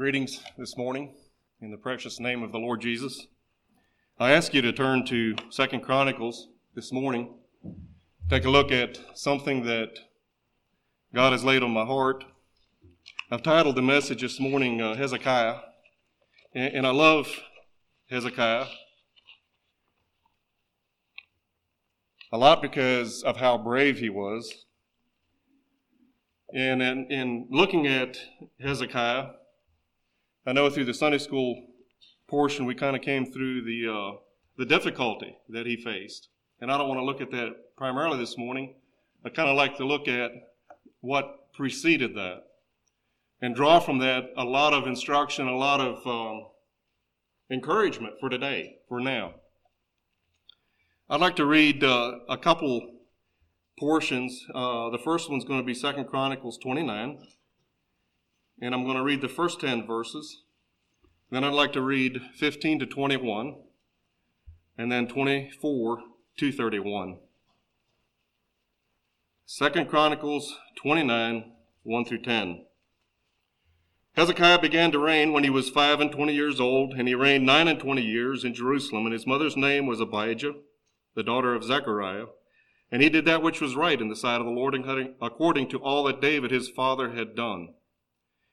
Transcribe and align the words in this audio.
Greetings 0.00 0.42
this 0.56 0.78
morning 0.78 1.12
in 1.60 1.70
the 1.70 1.76
precious 1.76 2.18
name 2.20 2.42
of 2.42 2.52
the 2.52 2.58
Lord 2.58 2.80
Jesus. 2.80 3.26
I 4.18 4.32
ask 4.32 4.54
you 4.54 4.62
to 4.62 4.72
turn 4.72 5.04
to 5.08 5.34
Second 5.50 5.82
Chronicles 5.82 6.48
this 6.74 6.90
morning. 6.90 7.34
Take 8.30 8.46
a 8.46 8.48
look 8.48 8.72
at 8.72 8.98
something 9.12 9.62
that 9.66 9.98
God 11.14 11.32
has 11.32 11.44
laid 11.44 11.62
on 11.62 11.72
my 11.72 11.84
heart. 11.84 12.24
I've 13.30 13.42
titled 13.42 13.76
the 13.76 13.82
message 13.82 14.22
this 14.22 14.40
morning 14.40 14.80
uh, 14.80 14.94
Hezekiah, 14.94 15.56
and, 16.54 16.76
and 16.76 16.86
I 16.86 16.92
love 16.92 17.28
Hezekiah 18.08 18.68
a 22.32 22.38
lot 22.38 22.62
because 22.62 23.22
of 23.22 23.36
how 23.36 23.58
brave 23.58 23.98
he 23.98 24.08
was. 24.08 24.64
And 26.54 26.80
in, 26.80 27.06
in 27.10 27.48
looking 27.50 27.86
at 27.86 28.16
Hezekiah, 28.62 29.32
I 30.50 30.52
know 30.52 30.68
through 30.68 30.86
the 30.86 30.94
Sunday 30.94 31.18
school 31.18 31.64
portion 32.26 32.66
we 32.66 32.74
kind 32.74 32.96
of 32.96 33.02
came 33.02 33.24
through 33.24 33.62
the 33.62 33.86
uh, 33.86 34.18
the 34.58 34.66
difficulty 34.66 35.36
that 35.48 35.64
he 35.64 35.76
faced, 35.76 36.26
and 36.60 36.72
I 36.72 36.76
don't 36.76 36.88
want 36.88 36.98
to 36.98 37.04
look 37.04 37.20
at 37.20 37.30
that 37.30 37.76
primarily 37.76 38.18
this 38.18 38.36
morning. 38.36 38.74
I 39.24 39.28
kind 39.28 39.48
of 39.48 39.56
like 39.56 39.76
to 39.76 39.86
look 39.86 40.08
at 40.08 40.32
what 41.02 41.52
preceded 41.52 42.16
that, 42.16 42.42
and 43.40 43.54
draw 43.54 43.78
from 43.78 43.98
that 43.98 44.24
a 44.36 44.42
lot 44.42 44.72
of 44.72 44.88
instruction, 44.88 45.46
a 45.46 45.56
lot 45.56 45.80
of 45.80 46.04
um, 46.04 46.48
encouragement 47.48 48.14
for 48.18 48.28
today, 48.28 48.78
for 48.88 48.98
now. 48.98 49.34
I'd 51.08 51.20
like 51.20 51.36
to 51.36 51.46
read 51.46 51.84
uh, 51.84 52.18
a 52.28 52.36
couple 52.36 52.96
portions. 53.78 54.46
Uh, 54.52 54.90
the 54.90 54.98
first 54.98 55.30
one's 55.30 55.44
going 55.44 55.60
to 55.60 55.64
be 55.64 55.74
Second 55.74 56.08
Chronicles 56.08 56.58
29 56.58 57.20
and 58.60 58.74
I'm 58.74 58.84
going 58.84 58.96
to 58.96 59.02
read 59.02 59.20
the 59.20 59.28
first 59.28 59.60
10 59.60 59.86
verses. 59.86 60.42
Then 61.30 61.44
I'd 61.44 61.52
like 61.52 61.72
to 61.74 61.82
read 61.82 62.20
15 62.36 62.80
to 62.80 62.86
21, 62.86 63.56
and 64.76 64.90
then 64.90 65.06
24 65.06 65.98
to 66.38 66.52
31. 66.52 67.18
Second 69.46 69.88
Chronicles 69.88 70.58
29, 70.76 71.52
1 71.82 72.04
through 72.04 72.22
10. 72.22 72.64
Hezekiah 74.14 74.60
began 74.60 74.90
to 74.90 74.98
reign 74.98 75.32
when 75.32 75.44
he 75.44 75.50
was 75.50 75.70
five 75.70 76.00
and 76.00 76.10
twenty 76.10 76.34
years 76.34 76.60
old, 76.60 76.94
and 76.94 77.06
he 77.06 77.14
reigned 77.14 77.46
nine 77.46 77.68
and 77.68 77.78
twenty 77.78 78.02
years 78.02 78.44
in 78.44 78.54
Jerusalem, 78.54 79.06
and 79.06 79.12
his 79.12 79.26
mother's 79.26 79.56
name 79.56 79.86
was 79.86 80.00
Abijah, 80.00 80.54
the 81.14 81.22
daughter 81.22 81.54
of 81.54 81.64
Zechariah. 81.64 82.26
And 82.90 83.02
he 83.02 83.08
did 83.08 83.24
that 83.26 83.42
which 83.42 83.60
was 83.60 83.76
right 83.76 84.00
in 84.00 84.08
the 84.08 84.16
sight 84.16 84.40
of 84.40 84.46
the 84.46 84.52
Lord, 84.52 84.74
according 85.22 85.68
to 85.68 85.78
all 85.78 86.04
that 86.04 86.20
David 86.20 86.50
his 86.50 86.68
father 86.68 87.12
had 87.12 87.36
done. 87.36 87.74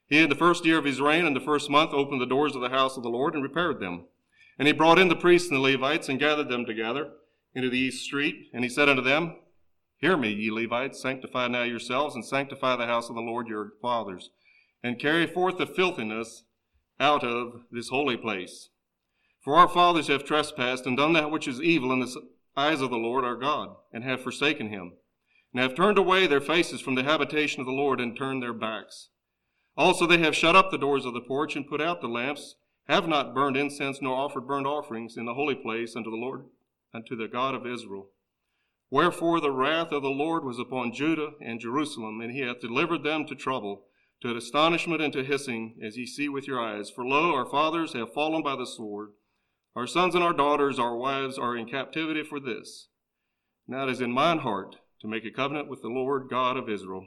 He, 0.08 0.18
in 0.18 0.30
the 0.30 0.34
first 0.34 0.64
year 0.64 0.78
of 0.78 0.84
his 0.84 1.00
reign, 1.00 1.26
in 1.26 1.34
the 1.34 1.40
first 1.40 1.68
month, 1.68 1.92
opened 1.92 2.20
the 2.20 2.26
doors 2.26 2.54
of 2.54 2.62
the 2.62 2.70
house 2.70 2.96
of 2.96 3.02
the 3.02 3.10
Lord 3.10 3.34
and 3.34 3.42
repaired 3.42 3.78
them. 3.78 4.06
And 4.58 4.66
he 4.66 4.72
brought 4.72 4.98
in 4.98 5.08
the 5.08 5.16
priests 5.16 5.48
and 5.50 5.58
the 5.58 5.62
Levites 5.62 6.08
and 6.08 6.18
gathered 6.18 6.48
them 6.48 6.64
together 6.64 7.10
into 7.54 7.68
the 7.68 7.78
east 7.78 8.04
street. 8.04 8.48
And 8.52 8.64
he 8.64 8.70
said 8.70 8.88
unto 8.88 9.02
them, 9.02 9.36
Hear 9.98 10.16
me, 10.16 10.32
ye 10.32 10.50
Levites, 10.50 11.00
sanctify 11.00 11.48
now 11.48 11.64
yourselves 11.64 12.14
and 12.14 12.24
sanctify 12.24 12.76
the 12.76 12.86
house 12.86 13.08
of 13.08 13.16
the 13.16 13.20
Lord 13.20 13.48
your 13.48 13.72
fathers, 13.82 14.30
and 14.82 14.98
carry 14.98 15.26
forth 15.26 15.58
the 15.58 15.66
filthiness 15.66 16.44
out 17.00 17.24
of 17.24 17.62
this 17.70 17.88
holy 17.88 18.16
place. 18.16 18.70
For 19.40 19.56
our 19.56 19.68
fathers 19.68 20.08
have 20.08 20.24
trespassed 20.24 20.86
and 20.86 20.96
done 20.96 21.12
that 21.14 21.30
which 21.30 21.48
is 21.48 21.60
evil 21.60 21.92
in 21.92 22.00
the 22.00 22.14
eyes 22.56 22.80
of 22.80 22.90
the 22.90 22.96
Lord 22.96 23.24
our 23.24 23.36
God, 23.36 23.76
and 23.92 24.04
have 24.04 24.22
forsaken 24.22 24.68
him, 24.68 24.94
and 25.52 25.62
have 25.62 25.74
turned 25.74 25.98
away 25.98 26.26
their 26.26 26.40
faces 26.40 26.80
from 26.80 26.94
the 26.94 27.04
habitation 27.04 27.60
of 27.60 27.66
the 27.66 27.72
Lord 27.72 28.00
and 28.00 28.16
turned 28.16 28.42
their 28.42 28.52
backs. 28.52 29.10
Also 29.78 30.06
they 30.06 30.18
have 30.18 30.34
shut 30.34 30.56
up 30.56 30.72
the 30.72 30.76
doors 30.76 31.04
of 31.04 31.14
the 31.14 31.20
porch 31.20 31.54
and 31.54 31.68
put 31.68 31.80
out 31.80 32.00
the 32.00 32.08
lamps, 32.08 32.56
have 32.88 33.06
not 33.06 33.32
burned 33.32 33.56
incense 33.56 34.02
nor 34.02 34.16
offered 34.16 34.44
burnt 34.44 34.66
offerings 34.66 35.16
in 35.16 35.24
the 35.24 35.34
holy 35.34 35.54
place 35.54 35.94
unto 35.94 36.10
the 36.10 36.16
Lord, 36.16 36.46
unto 36.92 37.14
the 37.14 37.28
God 37.28 37.54
of 37.54 37.64
Israel. 37.64 38.08
Wherefore 38.90 39.40
the 39.40 39.52
wrath 39.52 39.92
of 39.92 40.02
the 40.02 40.08
Lord 40.08 40.44
was 40.44 40.58
upon 40.58 40.92
Judah 40.92 41.30
and 41.40 41.60
Jerusalem, 41.60 42.20
and 42.20 42.32
he 42.32 42.40
hath 42.40 42.60
delivered 42.60 43.04
them 43.04 43.24
to 43.26 43.36
trouble, 43.36 43.84
to 44.20 44.36
astonishment 44.36 45.00
and 45.00 45.12
to 45.12 45.22
hissing, 45.22 45.78
as 45.80 45.96
ye 45.96 46.06
see 46.06 46.28
with 46.28 46.48
your 46.48 46.60
eyes. 46.60 46.90
For 46.90 47.06
lo, 47.06 47.32
our 47.32 47.46
fathers 47.46 47.92
have 47.92 48.12
fallen 48.12 48.42
by 48.42 48.56
the 48.56 48.66
sword, 48.66 49.10
our 49.76 49.86
sons 49.86 50.16
and 50.16 50.24
our 50.24 50.32
daughters, 50.32 50.80
our 50.80 50.96
wives 50.96 51.38
are 51.38 51.56
in 51.56 51.68
captivity 51.68 52.24
for 52.24 52.40
this. 52.40 52.88
Now 53.68 53.86
it 53.86 53.92
is 53.92 54.00
in 54.00 54.10
mine 54.10 54.38
heart 54.38 54.74
to 55.02 55.06
make 55.06 55.24
a 55.24 55.30
covenant 55.30 55.68
with 55.68 55.82
the 55.82 55.88
Lord 55.88 56.28
God 56.28 56.56
of 56.56 56.68
Israel 56.68 57.06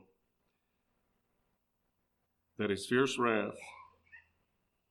that 2.58 2.70
his 2.70 2.86
fierce 2.86 3.18
wrath 3.18 3.58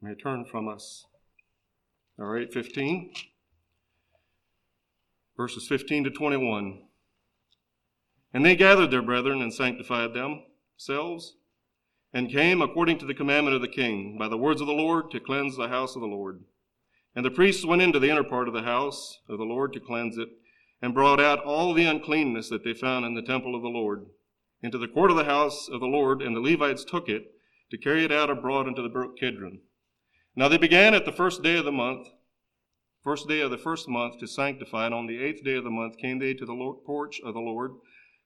may 0.01 0.15
turn 0.15 0.45
from 0.45 0.69
us. 0.69 1.05
All 2.19 2.27
right, 2.27 2.53
15. 2.53 3.13
Verses 5.37 5.67
15 5.69 6.05
to 6.05 6.11
21. 6.11 6.83
And 8.33 8.45
they 8.45 8.57
gathered 8.57 8.91
their 8.91 9.03
brethren 9.03 9.43
and 9.43 9.53
sanctified 9.53 10.11
themselves, 10.15 11.37
and 12.13 12.31
came 12.31 12.61
according 12.61 12.99
to 12.99 13.07
the 13.07 13.15
commandment 13.15 13.57
of 13.57 13.63
the 13.63 13.69
king, 13.69 14.17
by 14.19 14.29
the 14.29 14.37
words 14.37 14.61
of 14.61 14.67
the 14.67 14.73
Lord, 14.73 15.11
to 15.11 15.21
cleanse 15.21 15.57
the 15.57 15.69
house 15.69 15.95
of 15.95 16.01
the 16.01 16.09
Lord. 16.09 16.43
And 17.15 17.25
the 17.25 17.31
priests 17.31 17.65
went 17.65 17.83
into 17.83 17.99
the 17.99 18.11
inner 18.11 18.25
part 18.25 18.49
of 18.49 18.55
the 18.55 18.63
house 18.63 19.19
of 19.29 19.39
the 19.39 19.45
Lord 19.45 19.73
to 19.73 19.81
cleanse 19.81 20.19
it, 20.19 20.29
and 20.83 20.95
brought 20.95 21.21
out 21.21 21.45
all 21.45 21.75
the 21.75 21.85
uncleanness 21.85 22.49
that 22.49 22.65
they 22.65 22.75
found 22.75 23.05
in 23.05 23.15
the 23.15 23.23
temple 23.23 23.55
of 23.55 23.63
the 23.63 23.69
Lord 23.69 24.07
into 24.63 24.79
the 24.79 24.89
court 24.89 25.11
of 25.11 25.17
the 25.17 25.25
house 25.25 25.69
of 25.69 25.81
the 25.81 25.87
Lord, 25.87 26.21
and 26.21 26.37
the 26.37 26.41
Levites 26.41 26.85
took 26.85 27.09
it 27.09 27.35
to 27.71 27.79
carry 27.79 28.05
it 28.05 28.13
out 28.13 28.31
abroad 28.31 28.67
into 28.67 28.83
the 28.83 28.89
brook 28.89 29.19
Kidron. 29.19 29.61
Now 30.37 30.49
they 30.49 30.59
began 30.59 30.95
at 30.95 31.05
the 31.05 31.13
first 31.13 31.43
day 31.43 31.57
of 31.57 31.65
the 31.65 31.73
month, 31.73 32.09
first 33.03 33.29
day 33.29 33.41
of 33.41 33.51
the 33.51 33.59
first 33.59 33.89
month, 33.89 34.19
to 34.21 34.27
sanctify, 34.27 34.87
and 34.87 34.95
on 34.95 35.07
the 35.07 35.23
eighth 35.23 35.45
day 35.45 35.55
of 35.55 35.65
the 35.65 35.71
month 35.71 35.99
came 35.99 36.19
they 36.19 36.35
to 36.35 36.47
the 36.47 36.53
Lord, 36.53 36.85
porch 36.85 37.21
of 37.25 37.35
the 37.35 37.41
Lord. 37.41 37.73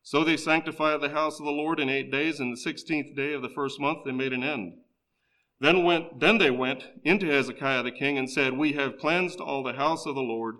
So 0.03 0.23
they 0.23 0.37
sanctified 0.37 1.01
the 1.01 1.09
house 1.09 1.39
of 1.39 1.47
the 1.47 1.51
Lord 1.51 1.81
in 1.81 1.89
eight 1.89 2.11
days, 2.11 2.41
and 2.41 2.53
the 2.53 2.61
sixteenth 2.61 3.17
day 3.17 3.33
of 3.33 3.43
the 3.43 3.49
first 3.49 3.81
month 3.81 4.01
they 4.05 4.13
made 4.13 4.33
an 4.33 4.45
end. 4.45 4.75
Then 5.61 5.83
went 5.83 6.21
then 6.21 6.39
they 6.39 6.51
went 6.51 6.85
into 7.05 7.27
Hezekiah 7.27 7.85
the 7.85 7.91
king 7.91 8.19
and 8.19 8.29
said, 8.29 8.59
We 8.59 8.73
have 8.73 8.99
cleansed 8.99 9.41
all 9.41 9.63
the 9.63 9.75
house 9.75 10.05
of 10.05 10.15
the 10.15 10.21
Lord, 10.21 10.57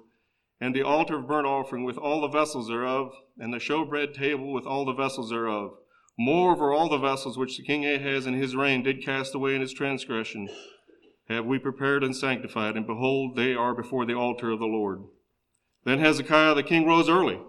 and 0.61 0.75
the 0.75 0.83
altar 0.83 1.19
of 1.19 1.29
burnt 1.29 1.47
offering 1.47 1.85
with 1.85 1.99
all 1.99 2.23
the 2.23 2.29
vessels 2.29 2.69
thereof, 2.69 3.13
and 3.39 3.53
the 3.53 3.59
showbread 3.59 4.15
table 4.15 4.53
with 4.53 4.65
all 4.65 4.85
the 4.85 4.95
vessels 4.95 5.31
thereof. 5.31 5.77
Moreover, 6.19 6.73
all 6.73 6.89
the 6.89 6.99
vessels 6.99 7.37
which 7.37 7.57
the 7.57 7.65
king 7.65 7.85
Ahaz 7.85 8.27
in 8.27 8.35
his 8.35 8.55
reign 8.55 8.83
did 8.83 9.05
cast 9.05 9.35
away 9.35 9.55
in 9.55 9.61
his 9.61 9.73
transgression 9.73 10.49
have 11.29 11.47
we 11.47 11.59
prepared 11.59 12.05
and 12.05 12.15
sanctified, 12.15 12.77
and 12.77 12.87
behold, 12.87 13.35
they 13.35 13.55
are 13.55 13.75
before 13.75 14.05
the 14.05 14.15
altar 14.15 14.51
of 14.51 14.59
the 14.59 14.67
Lord. 14.67 15.05
Then 15.85 15.99
Hezekiah 15.99 16.55
the 16.55 16.63
king 16.63 16.87
rose 16.87 17.09
early, 17.09 17.41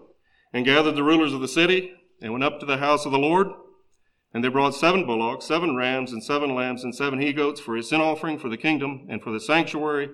and 0.53 0.65
gathered 0.65 0.95
the 0.95 1.03
rulers 1.03 1.33
of 1.33 1.41
the 1.41 1.47
city, 1.47 1.91
and 2.21 2.31
went 2.31 2.43
up 2.43 2.59
to 2.59 2.65
the 2.65 2.77
house 2.77 3.05
of 3.05 3.11
the 3.11 3.19
Lord. 3.19 3.47
And 4.33 4.43
they 4.43 4.49
brought 4.49 4.75
seven 4.75 5.05
bullocks, 5.05 5.45
seven 5.45 5.75
rams, 5.75 6.11
and 6.11 6.23
seven 6.23 6.55
lambs, 6.55 6.83
and 6.83 6.95
seven 6.95 7.19
he 7.19 7.33
goats 7.33 7.59
for 7.59 7.75
a 7.75 7.83
sin 7.83 8.01
offering 8.01 8.39
for 8.39 8.49
the 8.49 8.57
kingdom, 8.57 9.07
and 9.09 9.21
for 9.21 9.31
the 9.31 9.39
sanctuary, 9.39 10.09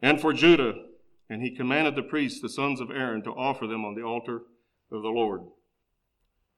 and 0.00 0.20
for 0.20 0.32
Judah. 0.32 0.74
And 1.28 1.42
he 1.42 1.54
commanded 1.54 1.96
the 1.96 2.02
priests, 2.02 2.40
the 2.40 2.48
sons 2.48 2.80
of 2.80 2.90
Aaron, 2.90 3.22
to 3.24 3.30
offer 3.30 3.66
them 3.66 3.84
on 3.84 3.94
the 3.94 4.02
altar 4.02 4.42
of 4.90 5.02
the 5.02 5.08
Lord. 5.08 5.42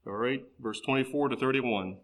All 0.07 0.13
right, 0.13 0.45
verse 0.61 0.81
24 0.81 1.31
to 1.31 1.37
31. 1.37 1.97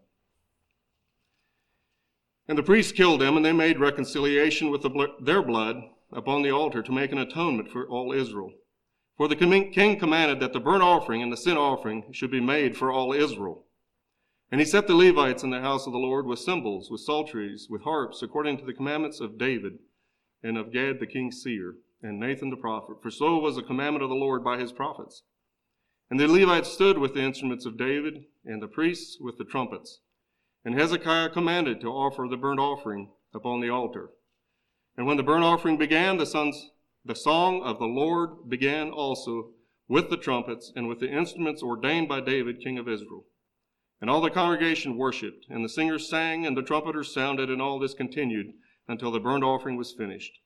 And 2.47 2.57
the 2.57 2.63
priests 2.63 2.91
killed 2.91 3.21
them, 3.21 3.37
and 3.37 3.45
they 3.45 3.53
made 3.53 3.79
reconciliation 3.79 4.71
with 4.71 4.81
the, 4.81 5.07
their 5.21 5.43
blood 5.43 5.83
upon 6.11 6.41
the 6.41 6.51
altar 6.51 6.81
to 6.81 6.91
make 6.91 7.11
an 7.11 7.19
atonement 7.19 7.69
for 7.69 7.87
all 7.87 8.11
Israel. 8.11 8.51
For 9.17 9.27
the 9.27 9.35
king 9.35 9.99
commanded 9.99 10.39
that 10.39 10.51
the 10.51 10.59
burnt 10.59 10.81
offering 10.81 11.21
and 11.21 11.31
the 11.31 11.37
sin 11.37 11.57
offering 11.57 12.11
should 12.11 12.31
be 12.31 12.41
made 12.41 12.75
for 12.75 12.91
all 12.91 13.13
Israel. 13.13 13.65
And 14.51 14.59
he 14.59 14.65
set 14.65 14.87
the 14.87 14.95
Levites 14.95 15.43
in 15.43 15.51
the 15.51 15.61
house 15.61 15.85
of 15.85 15.93
the 15.93 15.99
Lord 15.99 16.25
with 16.25 16.39
cymbals, 16.39 16.89
with 16.89 17.01
psalteries, 17.01 17.67
with 17.69 17.83
harps, 17.83 18.21
according 18.21 18.57
to 18.57 18.65
the 18.65 18.73
commandments 18.73 19.21
of 19.21 19.37
David 19.37 19.73
and 20.43 20.57
of 20.57 20.73
Gad 20.73 20.99
the 20.99 21.05
king's 21.05 21.41
seer, 21.41 21.75
and 22.01 22.19
Nathan 22.19 22.49
the 22.49 22.57
prophet. 22.57 22.97
For 23.01 23.11
so 23.11 23.37
was 23.37 23.55
the 23.55 23.63
commandment 23.63 24.03
of 24.03 24.09
the 24.09 24.15
Lord 24.15 24.43
by 24.43 24.57
his 24.57 24.71
prophets. 24.71 25.21
And 26.11 26.19
the 26.19 26.27
Levites 26.27 26.69
stood 26.69 26.97
with 26.97 27.13
the 27.13 27.21
instruments 27.21 27.65
of 27.65 27.77
David, 27.77 28.25
and 28.43 28.61
the 28.61 28.67
priests 28.67 29.17
with 29.21 29.37
the 29.37 29.45
trumpets. 29.45 30.01
And 30.65 30.75
Hezekiah 30.75 31.29
commanded 31.29 31.79
to 31.79 31.87
offer 31.87 32.27
the 32.29 32.35
burnt 32.35 32.59
offering 32.59 33.13
upon 33.33 33.61
the 33.61 33.69
altar. 33.69 34.09
And 34.97 35.07
when 35.07 35.15
the 35.15 35.23
burnt 35.23 35.45
offering 35.45 35.77
began, 35.77 36.17
the 36.17 36.25
sons, 36.25 36.71
the 37.05 37.15
song 37.15 37.63
of 37.63 37.79
the 37.79 37.85
Lord 37.85 38.49
began 38.49 38.91
also 38.91 39.51
with 39.87 40.09
the 40.09 40.17
trumpets 40.17 40.73
and 40.75 40.89
with 40.89 40.99
the 40.99 41.09
instruments 41.09 41.63
ordained 41.63 42.09
by 42.09 42.19
David, 42.19 42.59
king 42.59 42.77
of 42.77 42.89
Israel. 42.89 43.23
And 44.01 44.09
all 44.09 44.19
the 44.19 44.29
congregation 44.29 44.97
worshipped, 44.97 45.45
and 45.49 45.63
the 45.63 45.69
singers 45.69 46.09
sang, 46.09 46.45
and 46.45 46.57
the 46.57 46.61
trumpeters 46.61 47.13
sounded, 47.13 47.49
and 47.49 47.61
all 47.61 47.79
this 47.79 47.93
continued 47.93 48.47
until 48.85 49.11
the 49.11 49.21
burnt 49.21 49.45
offering 49.45 49.77
was 49.77 49.93
finished. 49.93 50.40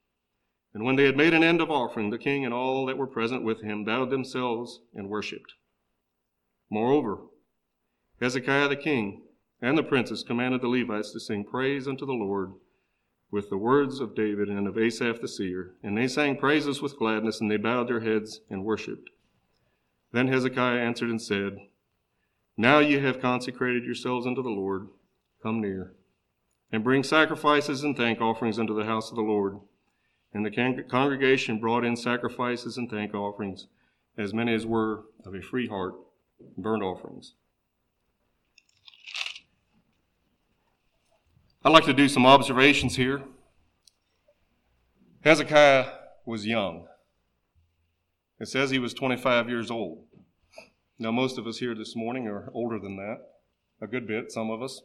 And 0.75 0.83
when 0.83 0.97
they 0.97 1.05
had 1.05 1.15
made 1.15 1.33
an 1.33 1.41
end 1.41 1.61
of 1.61 1.71
offering, 1.71 2.09
the 2.09 2.17
king 2.17 2.43
and 2.43 2.53
all 2.53 2.85
that 2.85 2.97
were 2.97 3.07
present 3.07 3.45
with 3.45 3.61
him 3.61 3.85
bowed 3.85 4.09
themselves 4.09 4.81
and 4.93 5.09
worshipped. 5.09 5.53
Moreover, 6.69 7.19
Hezekiah 8.19 8.67
the 8.67 8.75
king 8.75 9.23
and 9.61 9.77
the 9.77 9.83
princes 9.83 10.21
commanded 10.21 10.59
the 10.59 10.67
Levites 10.67 11.13
to 11.13 11.19
sing 11.21 11.45
praise 11.45 11.87
unto 11.87 12.05
the 12.05 12.11
Lord 12.11 12.51
with 13.31 13.49
the 13.49 13.57
words 13.57 14.01
of 14.01 14.15
David 14.15 14.49
and 14.49 14.67
of 14.67 14.77
Asaph 14.77 15.21
the 15.21 15.29
seer, 15.29 15.75
and 15.81 15.97
they 15.97 16.09
sang 16.09 16.35
praises 16.35 16.81
with 16.81 16.99
gladness, 16.99 17.39
and 17.39 17.49
they 17.49 17.55
bowed 17.55 17.87
their 17.87 18.01
heads 18.01 18.41
and 18.49 18.65
worshipped. 18.65 19.09
Then 20.11 20.27
Hezekiah 20.27 20.77
answered 20.77 21.09
and 21.09 21.21
said, 21.21 21.57
Now 22.57 22.79
ye 22.79 22.99
have 22.99 23.21
consecrated 23.21 23.85
yourselves 23.85 24.27
unto 24.27 24.43
the 24.43 24.49
Lord, 24.49 24.89
come 25.41 25.61
near, 25.61 25.93
and 26.69 26.83
bring 26.83 27.01
sacrifices 27.01 27.81
and 27.81 27.95
thank 27.95 28.19
offerings 28.19 28.59
unto 28.59 28.75
the 28.75 28.85
house 28.85 29.09
of 29.09 29.15
the 29.15 29.21
Lord. 29.21 29.59
And 30.35 30.45
the 30.45 30.51
con- 30.51 30.83
congregation 30.89 31.59
brought 31.59 31.85
in 31.85 31.95
sacrifices 31.95 32.75
and 32.77 32.91
thank 32.91 33.13
offerings, 33.13 33.67
as 34.17 34.33
many 34.33 34.53
as 34.53 34.65
were 34.65 35.05
of 35.25 35.33
a 35.33 35.41
free 35.41 35.69
heart, 35.69 35.93
burnt 36.57 36.83
offerings. 36.83 37.35
I'd 41.63 41.71
like 41.71 41.85
to 41.85 41.93
do 41.93 42.09
some 42.09 42.25
observations 42.25 42.97
here. 42.97 43.23
Hezekiah 45.23 45.85
was 46.25 46.45
young. 46.45 46.85
It 48.37 48.49
says 48.49 48.71
he 48.71 48.77
was 48.77 48.93
25 48.93 49.47
years 49.47 49.71
old. 49.71 50.03
Now, 50.99 51.13
most 51.13 51.37
of 51.37 51.47
us 51.47 51.59
here 51.59 51.73
this 51.73 51.95
morning 51.95 52.27
are 52.27 52.51
older 52.53 52.77
than 52.77 52.97
that, 52.97 53.19
a 53.81 53.87
good 53.87 54.05
bit, 54.05 54.33
some 54.33 54.51
of 54.51 54.61
us. 54.61 54.81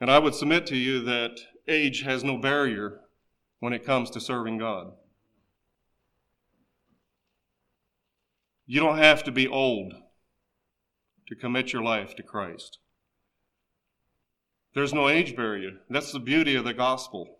And 0.00 0.10
I 0.10 0.18
would 0.18 0.34
submit 0.34 0.66
to 0.66 0.76
you 0.76 1.04
that 1.04 1.38
age 1.68 2.02
has 2.02 2.22
no 2.24 2.38
barrier 2.38 3.00
when 3.60 3.72
it 3.72 3.84
comes 3.84 4.10
to 4.10 4.20
serving 4.20 4.58
God. 4.58 4.92
You 8.66 8.80
don't 8.80 8.98
have 8.98 9.22
to 9.24 9.32
be 9.32 9.46
old 9.46 9.94
to 11.28 11.34
commit 11.34 11.72
your 11.72 11.82
life 11.82 12.14
to 12.16 12.22
Christ. 12.22 12.78
There's 14.74 14.92
no 14.92 15.08
age 15.08 15.34
barrier. 15.34 15.70
That's 15.88 16.12
the 16.12 16.18
beauty 16.18 16.54
of 16.54 16.64
the 16.64 16.74
gospel. 16.74 17.38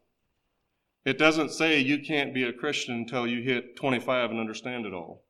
It 1.05 1.19
doesn't 1.19 1.53
say 1.53 1.79
you 1.79 2.01
can't 2.01 2.35
be 2.35 2.45
a 2.45 2.53
Christian 2.53 2.95
until 2.95 3.27
you 3.27 3.43
hit 3.43 3.77
25 3.77 4.31
and 4.31 4.41
understand 4.41 4.87
it 4.87 4.93
all. 4.93 5.23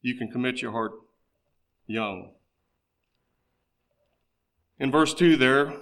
You 0.00 0.16
can 0.16 0.30
commit 0.30 0.62
your 0.62 0.72
heart 0.72 0.92
young. 1.86 2.30
In 4.78 4.90
verse 4.90 5.12
2 5.12 5.36
there, 5.36 5.74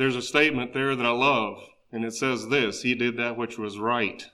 there's 0.00 0.16
a 0.16 0.22
statement 0.22 0.72
there 0.72 0.96
that 0.96 1.04
I 1.04 1.10
love, 1.10 1.62
and 1.92 2.06
it 2.06 2.14
says 2.14 2.48
this 2.48 2.82
He 2.82 2.94
did 2.94 3.18
that 3.18 3.36
which 3.36 3.58
was 3.58 3.78
right. 3.78 4.26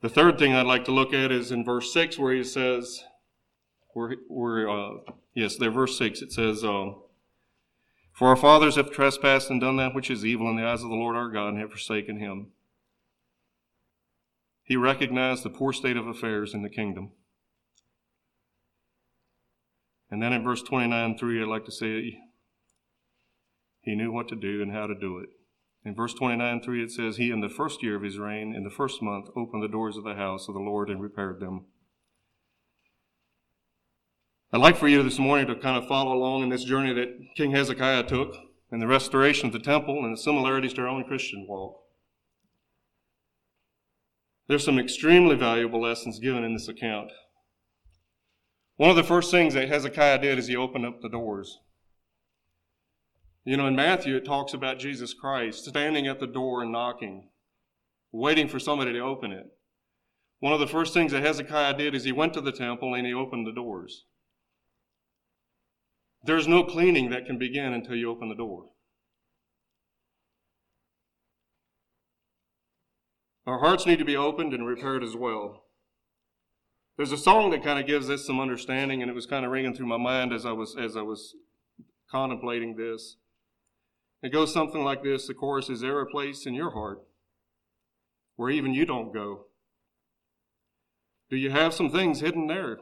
The 0.00 0.08
third 0.08 0.38
thing 0.38 0.54
I'd 0.54 0.66
like 0.66 0.84
to 0.84 0.92
look 0.92 1.12
at 1.12 1.32
is 1.32 1.50
in 1.50 1.64
verse 1.64 1.92
6 1.92 2.16
where 2.20 2.32
he 2.32 2.44
says, 2.44 3.02
where, 3.94 4.14
where 4.28 4.70
uh, 4.70 4.90
yes, 5.34 5.56
there, 5.56 5.72
verse 5.72 5.98
6, 5.98 6.22
it 6.22 6.30
says, 6.30 6.62
um, 6.62 7.02
For 8.12 8.28
our 8.28 8.36
fathers 8.36 8.76
have 8.76 8.92
trespassed 8.92 9.50
and 9.50 9.60
done 9.60 9.76
that 9.78 9.96
which 9.96 10.08
is 10.08 10.24
evil 10.24 10.48
in 10.48 10.54
the 10.54 10.64
eyes 10.64 10.84
of 10.84 10.90
the 10.90 10.94
Lord 10.94 11.16
our 11.16 11.28
God 11.28 11.48
and 11.48 11.58
have 11.58 11.70
forsaken 11.70 12.18
him. 12.18 12.52
He 14.62 14.76
recognized 14.76 15.42
the 15.42 15.50
poor 15.50 15.72
state 15.72 15.96
of 15.96 16.06
affairs 16.06 16.54
in 16.54 16.62
the 16.62 16.70
kingdom. 16.70 17.10
And 20.10 20.22
then 20.22 20.32
in 20.32 20.42
verse 20.42 20.62
29 20.62 21.18
3, 21.18 21.42
I'd 21.42 21.48
like 21.48 21.64
to 21.66 21.72
say, 21.72 22.18
He 23.82 23.94
knew 23.94 24.12
what 24.12 24.28
to 24.28 24.36
do 24.36 24.62
and 24.62 24.72
how 24.72 24.86
to 24.86 24.94
do 24.94 25.18
it. 25.18 25.28
In 25.84 25.94
verse 25.94 26.14
29 26.14 26.62
3, 26.62 26.82
it 26.82 26.90
says, 26.90 27.16
He 27.16 27.30
in 27.30 27.40
the 27.40 27.48
first 27.48 27.82
year 27.82 27.96
of 27.96 28.02
his 28.02 28.18
reign, 28.18 28.54
in 28.54 28.64
the 28.64 28.70
first 28.70 29.02
month, 29.02 29.28
opened 29.36 29.62
the 29.62 29.68
doors 29.68 29.96
of 29.96 30.04
the 30.04 30.14
house 30.14 30.48
of 30.48 30.54
the 30.54 30.60
Lord 30.60 30.88
and 30.90 31.02
repaired 31.02 31.40
them. 31.40 31.66
I'd 34.50 34.62
like 34.62 34.76
for 34.76 34.88
you 34.88 35.02
this 35.02 35.18
morning 35.18 35.46
to 35.48 35.54
kind 35.54 35.76
of 35.76 35.86
follow 35.86 36.14
along 36.14 36.42
in 36.42 36.48
this 36.48 36.64
journey 36.64 36.94
that 36.94 37.18
King 37.36 37.50
Hezekiah 37.50 38.04
took 38.04 38.34
in 38.72 38.80
the 38.80 38.86
restoration 38.86 39.46
of 39.46 39.52
the 39.52 39.58
temple 39.58 40.04
and 40.04 40.16
the 40.16 40.20
similarities 40.20 40.72
to 40.74 40.82
our 40.82 40.88
own 40.88 41.04
Christian 41.04 41.46
walk. 41.46 41.82
There's 44.46 44.64
some 44.64 44.78
extremely 44.78 45.36
valuable 45.36 45.82
lessons 45.82 46.18
given 46.18 46.44
in 46.44 46.54
this 46.54 46.68
account. 46.68 47.10
One 48.78 48.90
of 48.90 48.96
the 48.96 49.02
first 49.02 49.32
things 49.32 49.54
that 49.54 49.68
Hezekiah 49.68 50.20
did 50.20 50.38
is 50.38 50.46
he 50.46 50.54
opened 50.54 50.86
up 50.86 51.02
the 51.02 51.08
doors. 51.08 51.58
You 53.44 53.56
know, 53.56 53.66
in 53.66 53.74
Matthew, 53.74 54.14
it 54.14 54.24
talks 54.24 54.54
about 54.54 54.78
Jesus 54.78 55.12
Christ 55.12 55.64
standing 55.64 56.06
at 56.06 56.20
the 56.20 56.28
door 56.28 56.62
and 56.62 56.70
knocking, 56.70 57.28
waiting 58.12 58.46
for 58.46 58.60
somebody 58.60 58.92
to 58.92 59.00
open 59.00 59.32
it. 59.32 59.46
One 60.38 60.52
of 60.52 60.60
the 60.60 60.68
first 60.68 60.94
things 60.94 61.10
that 61.10 61.24
Hezekiah 61.24 61.76
did 61.76 61.92
is 61.92 62.04
he 62.04 62.12
went 62.12 62.34
to 62.34 62.40
the 62.40 62.52
temple 62.52 62.94
and 62.94 63.04
he 63.04 63.12
opened 63.12 63.48
the 63.48 63.52
doors. 63.52 64.04
There's 66.22 66.46
no 66.46 66.62
cleaning 66.62 67.10
that 67.10 67.26
can 67.26 67.36
begin 67.36 67.72
until 67.72 67.96
you 67.96 68.08
open 68.08 68.28
the 68.28 68.36
door. 68.36 68.66
Our 73.44 73.58
hearts 73.58 73.86
need 73.86 73.98
to 73.98 74.04
be 74.04 74.16
opened 74.16 74.54
and 74.54 74.64
repaired 74.64 75.02
as 75.02 75.16
well. 75.16 75.64
There's 76.98 77.12
a 77.12 77.16
song 77.16 77.50
that 77.50 77.62
kind 77.62 77.78
of 77.78 77.86
gives 77.86 78.08
this 78.08 78.26
some 78.26 78.40
understanding, 78.40 79.02
and 79.02 79.10
it 79.10 79.14
was 79.14 79.24
kind 79.24 79.44
of 79.44 79.52
ringing 79.52 79.72
through 79.72 79.86
my 79.86 79.96
mind 79.96 80.32
as 80.32 80.44
I 80.44 80.50
was 80.50 80.76
as 80.76 80.96
I 80.96 81.02
was 81.02 81.36
contemplating 82.10 82.74
this. 82.74 83.16
It 84.20 84.32
goes 84.32 84.52
something 84.52 84.82
like 84.82 85.04
this 85.04 85.28
the 85.28 85.34
chorus 85.34 85.70
is 85.70 85.80
there 85.80 86.00
a 86.00 86.06
place 86.06 86.44
in 86.44 86.54
your 86.54 86.72
heart 86.72 86.98
where 88.34 88.50
even 88.50 88.74
you 88.74 88.84
don't 88.84 89.14
go? 89.14 89.46
Do 91.30 91.36
you 91.36 91.50
have 91.52 91.72
some 91.72 91.88
things 91.88 92.18
hidden 92.18 92.48
there? 92.48 92.78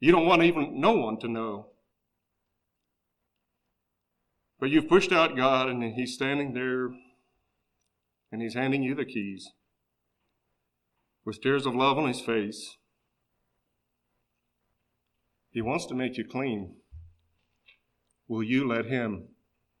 You 0.00 0.10
don't 0.10 0.26
want 0.26 0.42
even 0.42 0.80
no 0.80 0.92
one 0.92 1.20
to 1.20 1.28
know. 1.28 1.66
But 4.58 4.70
you've 4.70 4.88
pushed 4.88 5.12
out 5.12 5.36
God 5.36 5.68
and 5.68 5.84
He's 5.94 6.14
standing 6.14 6.52
there 6.52 6.88
and 8.32 8.42
He's 8.42 8.54
handing 8.54 8.82
you 8.82 8.96
the 8.96 9.04
keys 9.04 9.52
with 11.24 11.40
tears 11.40 11.64
of 11.64 11.76
love 11.76 11.96
on 11.96 12.08
His 12.08 12.20
face. 12.20 12.77
He 15.50 15.62
wants 15.62 15.86
to 15.86 15.94
make 15.94 16.16
you 16.16 16.24
clean. 16.24 16.76
Will 18.28 18.42
you 18.42 18.66
let 18.66 18.86
Him 18.86 19.28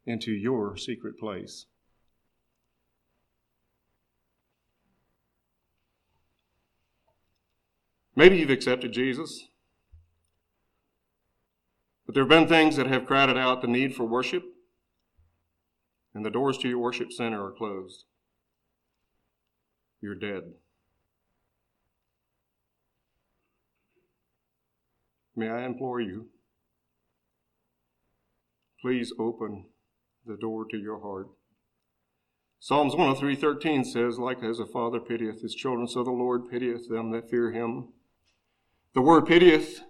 into 0.08 0.32
your 0.32 0.74
secret 0.76 1.18
place. 1.18 1.66
Maybe 8.16 8.38
you've 8.38 8.50
accepted 8.50 8.92
Jesus, 8.92 9.48
but 12.04 12.14
there 12.14 12.24
have 12.24 12.30
been 12.30 12.48
things 12.48 12.76
that 12.76 12.86
have 12.86 13.06
crowded 13.06 13.36
out 13.36 13.60
the 13.60 13.68
need 13.68 13.94
for 13.94 14.04
worship, 14.04 14.42
and 16.14 16.24
the 16.24 16.30
doors 16.30 16.58
to 16.58 16.68
your 16.68 16.78
worship 16.78 17.12
center 17.12 17.44
are 17.44 17.52
closed. 17.52 18.06
You're 20.00 20.16
dead. 20.16 20.54
May 25.38 25.50
I 25.50 25.64
implore 25.64 26.00
you, 26.00 26.30
please 28.82 29.12
open 29.20 29.66
the 30.26 30.36
door 30.36 30.64
to 30.64 30.76
your 30.76 30.98
heart. 30.98 31.28
Psalms 32.58 32.96
103:13 32.96 33.84
says, 33.84 34.18
"Like 34.18 34.42
as 34.42 34.58
a 34.58 34.66
father 34.66 34.98
pitieth 34.98 35.42
his 35.42 35.54
children, 35.54 35.86
so 35.86 36.02
the 36.02 36.10
Lord 36.10 36.50
pitieth 36.50 36.88
them 36.88 37.12
that 37.12 37.30
fear 37.30 37.52
him." 37.52 37.92
The 38.94 39.00
word 39.00 39.26
pitieth 39.26 39.84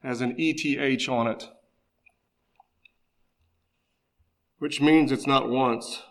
has 0.00 0.22
an 0.22 0.34
ETH 0.38 1.10
on 1.10 1.26
it, 1.26 1.46
which 4.60 4.80
means 4.80 5.12
it's 5.12 5.26
not 5.26 5.50
once, 5.50 6.02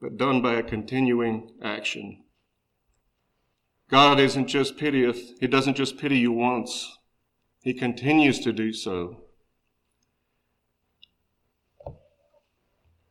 but 0.00 0.16
done 0.16 0.40
by 0.40 0.54
a 0.54 0.62
continuing 0.62 1.58
action. 1.60 2.24
God 3.88 4.18
isn't 4.18 4.46
just 4.46 4.78
pitieth, 4.78 5.38
He 5.40 5.46
doesn't 5.46 5.76
just 5.76 5.98
pity 5.98 6.18
you 6.18 6.32
once, 6.32 6.96
He 7.64 7.72
continues 7.72 8.40
to 8.40 8.52
do 8.52 8.74
so. 8.74 9.22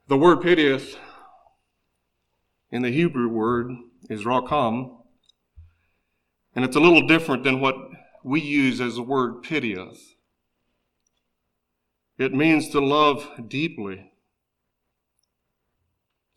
The 0.07 0.17
word 0.17 0.41
pitieth 0.41 0.95
in 2.69 2.83
the 2.83 2.91
Hebrew 2.91 3.29
word 3.29 3.71
is 4.11 4.25
racham, 4.25 4.97
and 6.55 6.63
it's 6.63 6.75
a 6.75 6.79
little 6.79 7.07
different 7.07 7.43
than 7.43 7.61
what 7.61 7.75
we 8.23 8.41
use 8.41 8.79
as 8.79 8.93
the 8.93 9.01
word 9.01 9.41
pitieth. 9.41 10.13
It 12.19 12.31
means 12.31 12.69
to 12.69 12.79
love 12.79 13.27
deeply, 13.47 14.11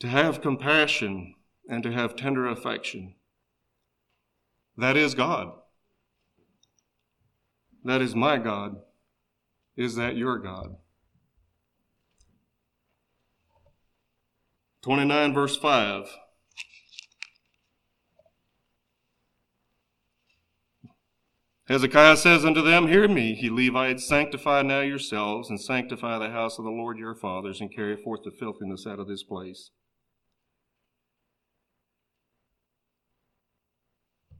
to 0.00 0.08
have 0.08 0.40
compassion, 0.40 1.34
and 1.68 1.82
to 1.82 1.92
have 1.92 2.16
tender 2.16 2.46
affection. 2.46 3.16
That 4.74 4.96
is 4.96 5.14
God. 5.14 5.52
That 7.86 8.02
is 8.02 8.16
my 8.16 8.36
God. 8.36 8.80
Is 9.76 9.94
that 9.94 10.16
your 10.16 10.38
God? 10.38 10.74
29, 14.82 15.32
verse 15.32 15.56
5. 15.56 16.08
Hezekiah 21.68 22.16
says 22.16 22.44
unto 22.44 22.60
them, 22.60 22.88
Hear 22.88 23.06
me, 23.06 23.38
ye 23.40 23.50
Levites, 23.50 24.08
sanctify 24.08 24.62
now 24.62 24.80
yourselves, 24.80 25.48
and 25.48 25.60
sanctify 25.60 26.18
the 26.18 26.30
house 26.30 26.58
of 26.58 26.64
the 26.64 26.70
Lord 26.72 26.98
your 26.98 27.14
fathers, 27.14 27.60
and 27.60 27.74
carry 27.74 27.96
forth 27.96 28.22
the 28.24 28.32
filthiness 28.32 28.84
out 28.84 28.98
of 28.98 29.06
this 29.06 29.22
place. 29.22 29.70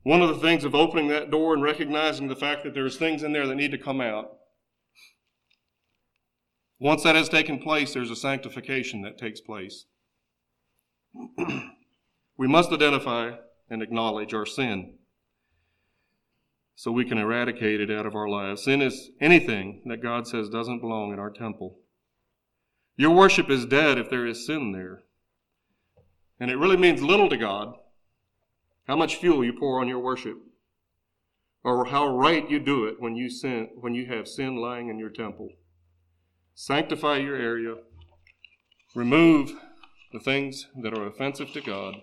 One 0.06 0.22
of 0.22 0.28
the 0.28 0.38
things 0.40 0.62
of 0.62 0.72
opening 0.72 1.08
that 1.08 1.32
door 1.32 1.52
and 1.52 1.64
recognizing 1.64 2.28
the 2.28 2.36
fact 2.36 2.62
that 2.62 2.74
there's 2.74 2.96
things 2.96 3.24
in 3.24 3.32
there 3.32 3.48
that 3.48 3.56
need 3.56 3.72
to 3.72 3.76
come 3.76 4.00
out. 4.00 4.36
Once 6.78 7.02
that 7.02 7.16
has 7.16 7.28
taken 7.28 7.58
place, 7.58 7.92
there's 7.92 8.12
a 8.12 8.14
sanctification 8.14 9.02
that 9.02 9.18
takes 9.18 9.40
place. 9.40 9.86
we 12.36 12.46
must 12.46 12.70
identify 12.70 13.32
and 13.68 13.82
acknowledge 13.82 14.32
our 14.32 14.46
sin 14.46 14.94
so 16.76 16.92
we 16.92 17.04
can 17.04 17.18
eradicate 17.18 17.80
it 17.80 17.90
out 17.90 18.06
of 18.06 18.14
our 18.14 18.28
lives. 18.28 18.62
Sin 18.62 18.82
is 18.82 19.10
anything 19.20 19.82
that 19.86 20.04
God 20.04 20.28
says 20.28 20.48
doesn't 20.48 20.78
belong 20.78 21.12
in 21.12 21.18
our 21.18 21.30
temple. 21.30 21.80
Your 22.96 23.10
worship 23.10 23.50
is 23.50 23.66
dead 23.66 23.98
if 23.98 24.08
there 24.08 24.24
is 24.24 24.46
sin 24.46 24.70
there. 24.70 25.02
And 26.38 26.48
it 26.48 26.58
really 26.58 26.76
means 26.76 27.02
little 27.02 27.28
to 27.28 27.36
God 27.36 27.74
how 28.86 28.96
much 28.96 29.16
fuel 29.16 29.44
you 29.44 29.52
pour 29.52 29.80
on 29.80 29.88
your 29.88 29.98
worship 29.98 30.38
or 31.64 31.86
how 31.86 32.16
right 32.16 32.48
you 32.48 32.60
do 32.60 32.84
it 32.86 33.00
when 33.00 33.16
you 33.16 33.28
sin 33.28 33.68
when 33.80 33.94
you 33.94 34.06
have 34.06 34.28
sin 34.28 34.56
lying 34.56 34.88
in 34.88 34.98
your 34.98 35.10
temple. 35.10 35.48
Sanctify 36.54 37.18
your 37.18 37.36
area. 37.36 37.74
Remove 38.94 39.52
the 40.12 40.20
things 40.20 40.68
that 40.82 40.96
are 40.96 41.06
offensive 41.06 41.52
to 41.52 41.60
God 41.60 41.96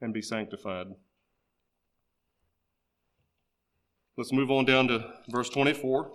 and 0.00 0.12
be 0.12 0.20
sanctified. 0.20 0.88
Let's 4.16 4.32
move 4.32 4.50
on 4.50 4.64
down 4.64 4.88
to 4.88 5.12
verse 5.30 5.48
24. 5.48 6.10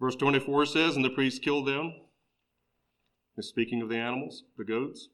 Verse 0.00 0.16
24 0.16 0.66
says, 0.66 0.96
And 0.96 1.04
the 1.04 1.10
priest 1.10 1.42
killed 1.42 1.66
them. 1.66 1.92
Speaking 3.40 3.82
of 3.82 3.88
the 3.88 3.96
animals, 3.96 4.44
the 4.56 4.64
goats. 4.64 5.08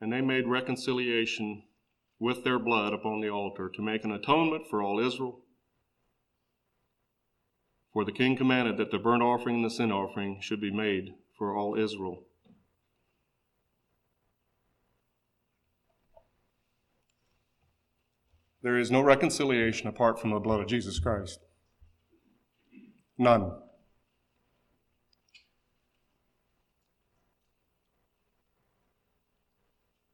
And 0.00 0.12
they 0.12 0.22
made 0.22 0.46
reconciliation 0.46 1.64
with 2.18 2.42
their 2.44 2.58
blood 2.58 2.94
upon 2.94 3.20
the 3.20 3.28
altar 3.28 3.70
to 3.74 3.82
make 3.82 4.04
an 4.04 4.12
atonement 4.12 4.64
for 4.70 4.82
all 4.82 4.98
Israel 4.98 5.40
for 7.96 8.04
the 8.04 8.12
king 8.12 8.36
commanded 8.36 8.76
that 8.76 8.90
the 8.90 8.98
burnt 8.98 9.22
offering 9.22 9.56
and 9.56 9.64
the 9.64 9.70
sin 9.70 9.90
offering 9.90 10.38
should 10.42 10.60
be 10.60 10.70
made 10.70 11.14
for 11.38 11.56
all 11.56 11.74
Israel. 11.78 12.24
There 18.62 18.76
is 18.76 18.90
no 18.90 19.00
reconciliation 19.00 19.88
apart 19.88 20.20
from 20.20 20.28
the 20.28 20.38
blood 20.38 20.60
of 20.60 20.66
Jesus 20.66 20.98
Christ. 20.98 21.45
None. 23.18 23.52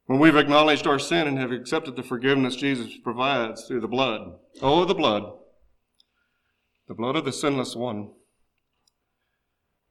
When 0.06 0.20
we've 0.20 0.36
acknowledged 0.36 0.86
our 0.86 0.98
sin 0.98 1.26
and 1.26 1.38
have 1.38 1.52
accepted 1.52 1.96
the 1.96 2.02
forgiveness 2.02 2.54
Jesus 2.54 2.96
provides 2.98 3.64
through 3.64 3.80
the 3.80 3.88
blood, 3.88 4.34
oh, 4.60 4.84
the 4.84 4.94
blood, 4.94 5.38
the 6.86 6.94
blood 6.94 7.16
of 7.16 7.24
the 7.24 7.32
sinless 7.32 7.74
one, 7.74 8.10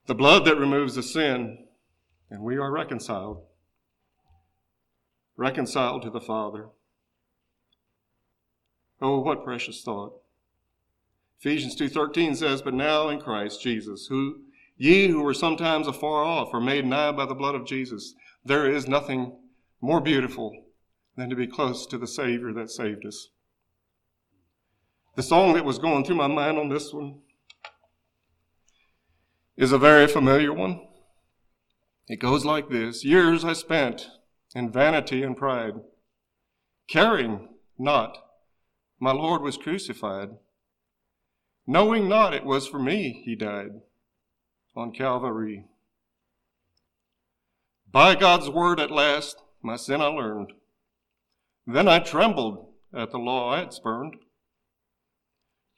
the 0.06 0.14
blood 0.14 0.44
that 0.44 0.58
removes 0.58 0.94
the 0.94 1.02
sin, 1.02 1.66
and 2.30 2.42
we 2.42 2.56
are 2.56 2.70
reconciled, 2.70 3.42
reconciled 5.36 6.02
to 6.02 6.10
the 6.10 6.20
Father. 6.20 6.68
Oh, 9.00 9.18
what 9.20 9.44
precious 9.44 9.82
thought. 9.82 10.20
Ephesians 11.44 11.74
2:13 11.74 12.36
says, 12.36 12.62
"But 12.62 12.72
now 12.72 13.08
in 13.08 13.20
Christ 13.20 13.60
Jesus, 13.60 14.06
who 14.06 14.44
ye 14.76 15.08
who 15.08 15.24
were 15.24 15.34
sometimes 15.34 15.88
afar 15.88 16.22
off 16.22 16.54
are 16.54 16.60
made 16.60 16.86
nigh 16.86 17.10
by 17.10 17.26
the 17.26 17.34
blood 17.34 17.56
of 17.56 17.66
Jesus. 17.66 18.14
There 18.44 18.70
is 18.70 18.86
nothing 18.86 19.36
more 19.80 20.00
beautiful 20.00 20.66
than 21.16 21.28
to 21.30 21.34
be 21.34 21.48
close 21.48 21.84
to 21.86 21.98
the 21.98 22.06
Savior 22.06 22.52
that 22.52 22.70
saved 22.70 23.04
us." 23.04 23.30
The 25.16 25.24
song 25.24 25.54
that 25.54 25.64
was 25.64 25.80
going 25.80 26.04
through 26.04 26.14
my 26.14 26.28
mind 26.28 26.58
on 26.58 26.68
this 26.68 26.94
one 26.94 27.22
is 29.56 29.72
a 29.72 29.78
very 29.78 30.06
familiar 30.06 30.52
one. 30.52 30.86
It 32.06 32.20
goes 32.20 32.44
like 32.44 32.68
this 32.68 33.04
Years 33.04 33.44
I 33.44 33.54
spent 33.54 34.08
in 34.54 34.70
vanity 34.70 35.24
and 35.24 35.36
pride, 35.36 35.82
caring 36.86 37.48
not 37.76 38.16
my 39.00 39.10
Lord 39.10 39.42
was 39.42 39.56
crucified, 39.56 40.38
knowing 41.72 42.06
not 42.06 42.34
it 42.34 42.44
was 42.44 42.68
for 42.68 42.78
me 42.78 43.22
he 43.24 43.34
died 43.34 43.70
on 44.76 44.92
Calvary. 44.92 45.64
By 47.90 48.14
God's 48.14 48.50
word 48.50 48.78
at 48.78 48.90
last 48.90 49.42
my 49.62 49.76
sin 49.76 50.02
I 50.02 50.08
learned. 50.08 50.52
Then 51.66 51.88
I 51.88 52.00
trembled 52.00 52.66
at 52.94 53.10
the 53.10 53.18
law 53.18 53.54
I 53.54 53.60
had 53.60 53.72
spurned 53.72 54.16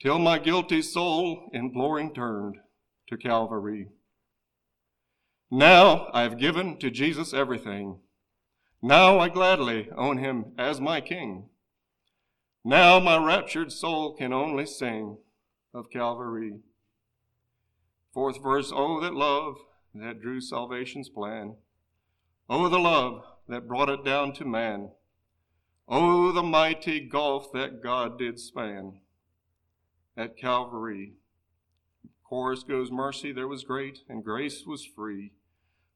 till 0.03 0.19
my 0.19 0.37
guilty 0.41 0.83
soul 0.83 1.49
imploring 1.53 2.13
turned 2.13 2.57
to 3.09 3.17
Calvary. 3.17 3.87
Now 5.49 6.09
I've 6.13 6.39
given 6.39 6.77
to 6.79 6.91
Jesus 6.91 7.33
everything. 7.33 8.01
Now 8.83 9.21
I 9.21 9.29
gladly 9.29 9.91
own 9.97 10.19
him 10.19 10.55
as 10.59 10.81
my 10.81 11.01
king. 11.01 11.51
Now 12.65 12.99
my 12.99 13.17
raptured 13.17 13.71
soul 13.71 14.17
can 14.17 14.33
only 14.33 14.67
sing 14.67 15.19
of 15.75 15.91
Calvary. 15.91 16.61
Fourth 18.13 18.41
verse, 18.43 18.73
oh, 18.75 19.01
that 19.01 19.15
love 19.15 19.57
that 19.95 20.21
drew 20.21 20.41
salvation's 20.41 21.09
plan. 21.09 21.57
Oh, 22.49 22.69
the 22.69 22.79
love 22.79 23.25
that 23.49 23.69
brought 23.69 23.89
it 23.89 24.05
down 24.05 24.33
to 24.35 24.45
man. 24.45 24.91
Oh, 25.89 26.33
the 26.33 26.43
mighty 26.43 27.01
gulf 27.01 27.53
that 27.53 27.83
God 27.83 28.19
did 28.19 28.39
span 28.39 29.01
at 30.17 30.37
Calvary. 30.37 31.15
Chorus 32.23 32.63
goes, 32.63 32.91
Mercy 32.91 33.33
there 33.33 33.49
was 33.49 33.65
great, 33.65 34.01
and 34.09 34.25
grace 34.25 34.65
was 34.67 34.85
free. 34.85 35.33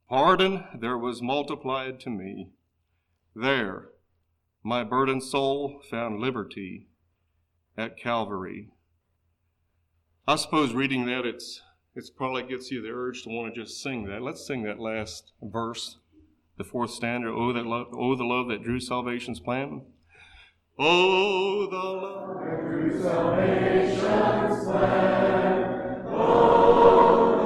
Pardon 0.08 0.64
there 0.78 0.98
was 0.98 1.22
multiplied 1.22 2.00
to 2.00 2.10
me. 2.10 2.50
There, 3.34 3.90
my 4.62 4.84
burdened 4.84 5.22
soul 5.22 5.80
found 5.90 6.20
liberty 6.20 6.88
at 7.76 7.96
Calvary. 7.96 8.70
I 10.28 10.36
suppose 10.36 10.74
reading 10.74 11.06
that, 11.06 11.24
it's 11.24 11.62
it's 11.96 12.10
probably 12.10 12.42
gets 12.42 12.70
you 12.70 12.82
the 12.82 12.90
urge 12.90 13.22
to 13.22 13.30
want 13.30 13.54
to 13.54 13.62
just 13.62 13.82
sing 13.82 14.04
that. 14.10 14.20
Let's 14.20 14.46
sing 14.46 14.62
that 14.64 14.78
last 14.78 15.32
verse, 15.42 15.96
the 16.58 16.64
fourth 16.64 16.90
stanza. 16.90 17.28
Oh, 17.28 17.54
that 17.54 17.64
love, 17.64 17.86
oh, 17.94 18.14
the 18.14 18.24
love 18.24 18.48
that 18.48 18.62
drew 18.62 18.78
salvation's 18.78 19.40
plan. 19.40 19.86
Oh, 20.78 21.66
the 21.70 21.76
love 21.78 22.60
through 22.60 23.00
salvation's 23.02 24.64
plan. 24.64 26.04
Oh, 26.08 27.37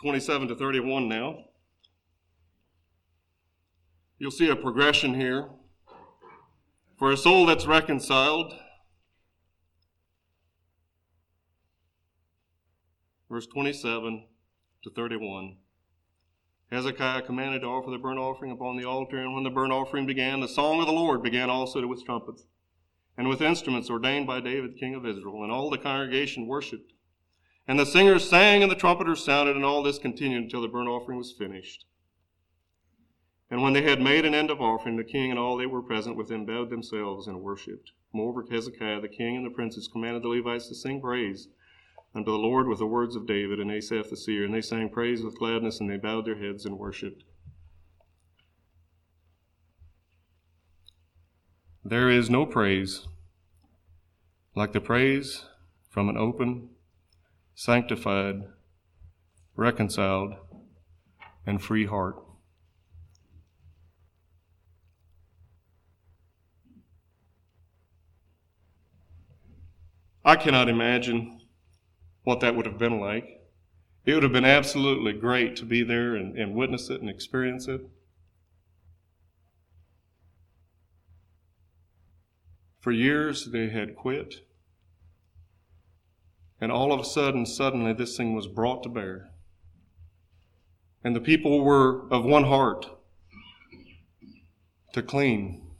27 0.00 0.48
to 0.48 0.54
31 0.54 1.08
now. 1.08 1.44
You'll 4.18 4.30
see 4.30 4.48
a 4.48 4.56
progression 4.56 5.14
here. 5.14 5.50
For 6.98 7.12
a 7.12 7.16
soul 7.16 7.44
that's 7.44 7.66
reconciled, 7.66 8.54
verse 13.30 13.46
27 13.46 14.26
to 14.84 14.90
31. 14.90 15.56
Hezekiah 16.70 17.22
commanded 17.22 17.60
to 17.60 17.66
offer 17.66 17.90
the 17.90 17.98
burnt 17.98 18.18
offering 18.18 18.52
upon 18.52 18.76
the 18.76 18.86
altar, 18.86 19.18
and 19.18 19.34
when 19.34 19.44
the 19.44 19.50
burnt 19.50 19.72
offering 19.72 20.06
began, 20.06 20.40
the 20.40 20.48
song 20.48 20.80
of 20.80 20.86
the 20.86 20.92
Lord 20.92 21.22
began 21.22 21.50
also 21.50 21.86
with 21.86 22.04
trumpets, 22.04 22.44
and 23.18 23.28
with 23.28 23.42
instruments 23.42 23.90
ordained 23.90 24.26
by 24.26 24.40
David, 24.40 24.78
king 24.78 24.94
of 24.94 25.04
Israel. 25.04 25.42
And 25.42 25.52
all 25.52 25.68
the 25.68 25.78
congregation 25.78 26.46
worshipped. 26.46 26.92
And 27.66 27.78
the 27.78 27.86
singers 27.86 28.28
sang, 28.28 28.62
and 28.62 28.70
the 28.70 28.76
trumpeters 28.76 29.24
sounded, 29.24 29.56
and 29.56 29.64
all 29.64 29.82
this 29.82 29.98
continued 29.98 30.44
until 30.44 30.62
the 30.62 30.68
burnt 30.68 30.88
offering 30.88 31.18
was 31.18 31.32
finished. 31.32 31.84
And 33.50 33.62
when 33.62 33.72
they 33.72 33.82
had 33.82 34.00
made 34.00 34.24
an 34.24 34.34
end 34.34 34.50
of 34.50 34.60
offering, 34.60 34.96
the 34.96 35.04
king 35.04 35.30
and 35.30 35.38
all 35.38 35.56
they 35.56 35.66
were 35.66 35.82
present 35.82 36.16
with 36.16 36.28
bowed 36.46 36.70
themselves 36.70 37.26
and 37.26 37.42
worshipped. 37.42 37.92
Moreover, 38.12 38.44
Hezekiah 38.50 39.00
the 39.00 39.08
king 39.08 39.36
and 39.36 39.46
the 39.46 39.50
princes 39.50 39.88
commanded 39.88 40.22
the 40.22 40.28
Levites 40.28 40.68
to 40.68 40.74
sing 40.74 41.00
praise 41.00 41.48
unto 42.14 42.30
the 42.30 42.38
Lord 42.38 42.66
with 42.66 42.78
the 42.78 42.86
words 42.86 43.14
of 43.16 43.26
David 43.26 43.60
and 43.60 43.70
Asaph 43.70 44.08
the 44.08 44.16
seer, 44.16 44.44
and 44.44 44.54
they 44.54 44.60
sang 44.60 44.88
praise 44.88 45.22
with 45.22 45.38
gladness, 45.38 45.80
and 45.80 45.88
they 45.88 45.96
bowed 45.96 46.26
their 46.26 46.38
heads 46.38 46.64
and 46.64 46.78
worshipped. 46.78 47.24
There 51.84 52.10
is 52.10 52.28
no 52.28 52.46
praise 52.46 53.06
like 54.54 54.72
the 54.72 54.80
praise 54.80 55.44
from 55.88 56.08
an 56.08 56.16
open, 56.16 56.70
sanctified, 57.60 58.42
reconciled, 59.54 60.32
and 61.46 61.62
free 61.62 61.84
heart. 61.84 62.16
I 70.24 70.36
cannot 70.36 70.70
imagine 70.70 71.42
what 72.24 72.40
that 72.40 72.56
would 72.56 72.64
have 72.64 72.78
been 72.78 72.98
like. 72.98 73.42
It 74.06 74.14
would 74.14 74.22
have 74.22 74.32
been 74.32 74.46
absolutely 74.46 75.12
great 75.12 75.54
to 75.56 75.66
be 75.66 75.82
there 75.82 76.16
and, 76.16 76.38
and 76.38 76.54
witness 76.54 76.88
it 76.88 77.02
and 77.02 77.10
experience 77.10 77.68
it. 77.68 77.82
For 82.78 82.90
years 82.90 83.50
they 83.52 83.68
had 83.68 83.96
quit. 83.96 84.36
And 86.60 86.70
all 86.70 86.92
of 86.92 87.00
a 87.00 87.04
sudden, 87.04 87.46
suddenly, 87.46 87.92
this 87.94 88.16
thing 88.16 88.34
was 88.34 88.46
brought 88.46 88.82
to 88.82 88.88
bear. 88.90 89.30
And 91.02 91.16
the 91.16 91.20
people 91.20 91.64
were 91.64 92.06
of 92.12 92.24
one 92.24 92.44
heart 92.44 92.86
to 94.92 95.02
clean, 95.02 95.70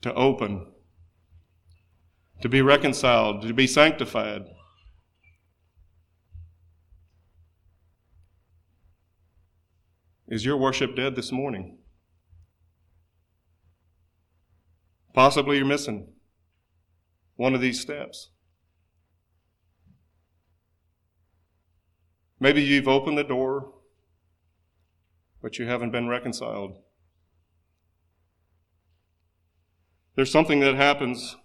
to 0.00 0.12
open, 0.14 0.66
to 2.40 2.48
be 2.48 2.60
reconciled, 2.60 3.42
to 3.42 3.54
be 3.54 3.68
sanctified. 3.68 4.42
Is 10.26 10.44
your 10.44 10.56
worship 10.56 10.96
dead 10.96 11.14
this 11.14 11.30
morning? 11.30 11.78
Possibly 15.14 15.58
you're 15.58 15.66
missing 15.66 16.08
one 17.36 17.54
of 17.54 17.60
these 17.60 17.80
steps. 17.80 18.31
Maybe 22.42 22.60
you've 22.60 22.88
opened 22.88 23.16
the 23.16 23.22
door, 23.22 23.72
but 25.40 25.60
you 25.60 25.66
haven't 25.68 25.92
been 25.92 26.08
reconciled. 26.08 26.76
There's 30.16 30.32
something 30.32 30.58
that 30.58 30.74
happens 30.74 31.36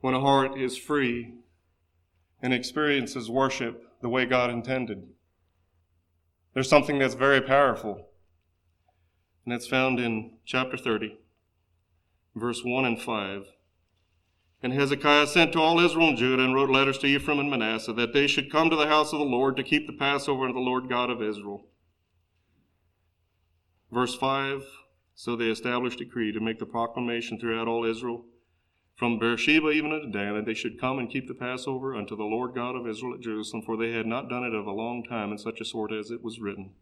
when 0.00 0.12
a 0.12 0.20
heart 0.20 0.58
is 0.58 0.76
free 0.76 1.34
and 2.42 2.52
experiences 2.52 3.30
worship 3.30 3.80
the 4.02 4.08
way 4.08 4.26
God 4.26 4.50
intended. 4.50 5.06
There's 6.52 6.68
something 6.68 6.98
that's 6.98 7.14
very 7.14 7.40
powerful, 7.40 8.08
and 9.44 9.54
it's 9.54 9.68
found 9.68 10.00
in 10.00 10.32
chapter 10.44 10.76
30, 10.76 11.16
verse 12.34 12.62
1 12.64 12.84
and 12.84 13.00
5. 13.00 13.44
And 14.62 14.72
Hezekiah 14.72 15.26
sent 15.26 15.52
to 15.52 15.60
all 15.60 15.80
Israel 15.80 16.08
and 16.08 16.18
Judah 16.18 16.44
and 16.44 16.54
wrote 16.54 16.68
letters 16.70 16.98
to 16.98 17.06
Ephraim 17.06 17.38
and 17.38 17.50
Manasseh 17.50 17.94
that 17.94 18.12
they 18.12 18.26
should 18.26 18.52
come 18.52 18.68
to 18.68 18.76
the 18.76 18.88
house 18.88 19.12
of 19.12 19.18
the 19.18 19.24
Lord 19.24 19.56
to 19.56 19.62
keep 19.62 19.86
the 19.86 19.92
Passover 19.94 20.44
unto 20.44 20.54
the 20.54 20.60
Lord 20.60 20.88
God 20.88 21.08
of 21.08 21.22
Israel. 21.22 21.66
Verse 23.90 24.14
5 24.14 24.64
So 25.14 25.34
they 25.34 25.46
established 25.46 26.00
a 26.00 26.04
decree 26.04 26.32
to 26.32 26.40
make 26.40 26.58
the 26.58 26.66
proclamation 26.66 27.38
throughout 27.38 27.68
all 27.68 27.84
Israel 27.84 28.24
from 29.00 29.18
Beersheba 29.18 29.70
even 29.70 29.92
unto 29.92 30.10
Dan, 30.10 30.34
that 30.34 30.44
they 30.44 30.52
should 30.52 30.78
come 30.78 30.98
and 30.98 31.10
keep 31.10 31.26
the 31.26 31.32
Passover 31.32 31.94
unto 31.96 32.14
the 32.14 32.22
Lord 32.22 32.54
God 32.54 32.76
of 32.76 32.86
Israel 32.86 33.14
at 33.14 33.22
Jerusalem, 33.22 33.62
for 33.64 33.78
they 33.78 33.92
had 33.92 34.04
not 34.04 34.28
done 34.28 34.44
it 34.44 34.52
of 34.52 34.66
a 34.66 34.72
long 34.72 35.02
time 35.02 35.32
in 35.32 35.38
such 35.38 35.58
a 35.58 35.64
sort 35.64 35.90
as 35.90 36.10
it 36.10 36.22
was 36.22 36.38
written. 36.38 36.74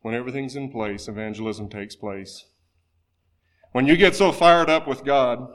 When 0.00 0.14
everything's 0.14 0.56
in 0.56 0.72
place, 0.72 1.08
evangelism 1.08 1.68
takes 1.68 1.94
place. 1.94 2.46
When 3.72 3.86
you 3.86 3.96
get 3.96 4.16
so 4.16 4.32
fired 4.32 4.70
up 4.70 4.86
with 4.86 5.04
God, 5.04 5.48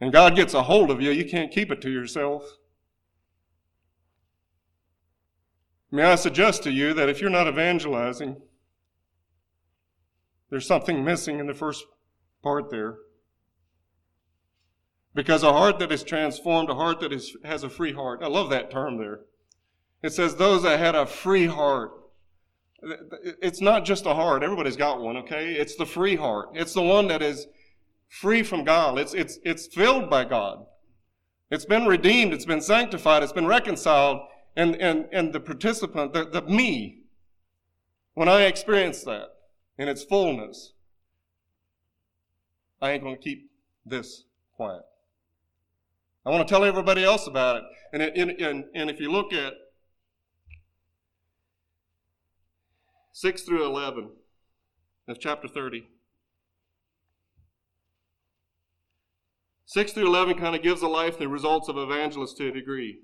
and 0.00 0.12
God 0.12 0.36
gets 0.36 0.54
a 0.54 0.62
hold 0.62 0.90
of 0.90 1.00
you, 1.00 1.10
you 1.10 1.24
can't 1.24 1.52
keep 1.52 1.70
it 1.70 1.80
to 1.82 1.90
yourself. 1.90 2.44
May 5.90 6.04
I 6.04 6.16
suggest 6.16 6.62
to 6.64 6.70
you 6.70 6.92
that 6.94 7.08
if 7.08 7.20
you're 7.20 7.30
not 7.30 7.48
evangelizing, 7.48 8.36
there's 10.50 10.66
something 10.66 11.04
missing 11.04 11.38
in 11.38 11.46
the 11.46 11.54
first 11.54 11.84
part 12.42 12.70
there. 12.70 12.96
Because 15.14 15.42
a 15.42 15.52
heart 15.52 15.78
that 15.78 15.90
is 15.90 16.04
transformed, 16.04 16.70
a 16.70 16.74
heart 16.74 17.00
that 17.00 17.12
is, 17.12 17.36
has 17.44 17.64
a 17.64 17.70
free 17.70 17.92
heart. 17.92 18.20
I 18.22 18.28
love 18.28 18.50
that 18.50 18.70
term 18.70 18.98
there. 18.98 19.20
It 20.02 20.12
says 20.12 20.36
those 20.36 20.62
that 20.62 20.78
had 20.78 20.94
a 20.94 21.06
free 21.06 21.46
heart. 21.46 21.90
It's 22.80 23.60
not 23.60 23.84
just 23.84 24.06
a 24.06 24.14
heart. 24.14 24.42
Everybody's 24.42 24.76
got 24.76 25.00
one, 25.00 25.16
okay? 25.18 25.54
It's 25.54 25.76
the 25.76 25.86
free 25.86 26.16
heart. 26.16 26.50
It's 26.54 26.74
the 26.74 26.82
one 26.82 27.08
that 27.08 27.22
is 27.22 27.46
free 28.08 28.42
from 28.42 28.64
God. 28.64 28.98
It's, 28.98 29.14
it's, 29.14 29.38
it's 29.44 29.66
filled 29.66 30.08
by 30.08 30.24
God. 30.24 30.64
It's 31.50 31.64
been 31.64 31.86
redeemed. 31.86 32.32
It's 32.32 32.44
been 32.44 32.60
sanctified. 32.60 33.22
It's 33.22 33.32
been 33.32 33.46
reconciled. 33.46 34.20
And, 34.56 34.76
and, 34.76 35.06
and 35.12 35.32
the 35.32 35.40
participant, 35.40 36.12
the, 36.12 36.24
the 36.24 36.42
me, 36.42 37.02
when 38.14 38.28
I 38.28 38.42
experience 38.42 39.02
that 39.04 39.28
in 39.78 39.88
its 39.88 40.04
fullness, 40.04 40.72
I 42.80 42.92
ain't 42.92 43.02
going 43.02 43.16
to 43.16 43.22
keep 43.22 43.50
this 43.84 44.24
quiet. 44.56 44.82
I 46.24 46.30
want 46.30 46.46
to 46.46 46.52
tell 46.52 46.64
everybody 46.64 47.04
else 47.04 47.26
about 47.26 47.56
it. 47.56 47.62
And, 47.92 48.02
and, 48.02 48.30
and, 48.32 48.64
and 48.74 48.90
if 48.90 49.00
you 49.00 49.10
look 49.10 49.32
at 49.32 49.54
6 53.20 53.42
through 53.42 53.66
11 53.66 54.10
of 55.08 55.18
chapter 55.18 55.48
30, 55.48 55.88
6 59.66 59.92
through 59.92 60.06
11 60.06 60.38
kind 60.38 60.54
of 60.54 60.62
gives 60.62 60.80
the 60.80 60.86
life 60.86 61.18
the 61.18 61.26
results 61.26 61.68
of 61.68 61.76
evangelists 61.76 62.34
to 62.34 62.46
a 62.46 62.52
degree. 62.52 63.00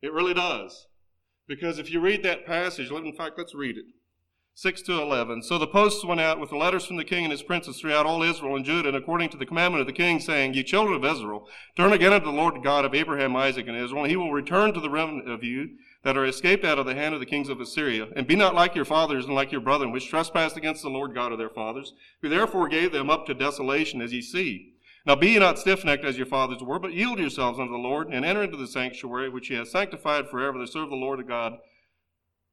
It 0.00 0.10
really 0.10 0.32
does. 0.32 0.86
Because 1.46 1.78
if 1.78 1.90
you 1.90 2.00
read 2.00 2.22
that 2.22 2.46
passage, 2.46 2.90
in 2.90 3.14
fact, 3.14 3.36
let's 3.36 3.54
read 3.54 3.76
it. 3.76 3.84
6 4.54 4.80
to 4.84 5.02
11. 5.02 5.42
So 5.42 5.58
the 5.58 5.66
posts 5.66 6.02
went 6.02 6.22
out 6.22 6.40
with 6.40 6.48
the 6.48 6.56
letters 6.56 6.86
from 6.86 6.96
the 6.96 7.04
king 7.04 7.24
and 7.24 7.32
his 7.32 7.42
princes 7.42 7.78
throughout 7.78 8.06
all 8.06 8.22
Israel 8.22 8.56
and 8.56 8.64
Judah, 8.64 8.88
and 8.88 8.96
according 8.96 9.28
to 9.28 9.36
the 9.36 9.44
commandment 9.44 9.82
of 9.82 9.86
the 9.86 9.92
king, 9.92 10.18
saying, 10.18 10.54
Ye 10.54 10.62
children 10.62 10.96
of 10.96 11.04
Israel, 11.04 11.46
turn 11.76 11.92
again 11.92 12.14
unto 12.14 12.24
the 12.24 12.32
Lord 12.32 12.64
God 12.64 12.86
of 12.86 12.94
Abraham, 12.94 13.36
Isaac, 13.36 13.68
and 13.68 13.76
Israel, 13.76 14.04
and 14.04 14.10
he 14.10 14.16
will 14.16 14.32
return 14.32 14.72
to 14.72 14.80
the 14.80 14.88
remnant 14.88 15.28
of 15.28 15.44
you 15.44 15.76
that 16.06 16.16
are 16.16 16.24
escaped 16.24 16.64
out 16.64 16.78
of 16.78 16.86
the 16.86 16.94
hand 16.94 17.14
of 17.14 17.18
the 17.18 17.26
kings 17.26 17.48
of 17.48 17.60
Assyria. 17.60 18.06
And 18.14 18.28
be 18.28 18.36
not 18.36 18.54
like 18.54 18.76
your 18.76 18.84
fathers 18.84 19.24
and 19.24 19.34
like 19.34 19.50
your 19.50 19.60
brethren, 19.60 19.90
which 19.90 20.08
trespassed 20.08 20.56
against 20.56 20.82
the 20.82 20.88
Lord 20.88 21.12
God 21.12 21.32
of 21.32 21.38
their 21.38 21.50
fathers, 21.50 21.94
who 22.22 22.28
therefore 22.28 22.68
gave 22.68 22.92
them 22.92 23.10
up 23.10 23.26
to 23.26 23.34
desolation, 23.34 24.00
as 24.00 24.12
ye 24.12 24.22
see. 24.22 24.74
Now 25.04 25.16
be 25.16 25.30
ye 25.30 25.40
not 25.40 25.56
stiffnecked 25.56 26.04
as 26.04 26.16
your 26.16 26.26
fathers 26.26 26.62
were, 26.62 26.78
but 26.78 26.92
yield 26.92 27.18
yourselves 27.18 27.58
unto 27.58 27.72
the 27.72 27.78
Lord, 27.78 28.06
and 28.06 28.24
enter 28.24 28.44
into 28.44 28.56
the 28.56 28.68
sanctuary 28.68 29.28
which 29.28 29.48
he 29.48 29.54
has 29.54 29.72
sanctified 29.72 30.28
forever 30.28 30.60
to 30.60 30.66
serve 30.68 30.90
the 30.90 30.94
Lord 30.94 31.26
God 31.26 31.54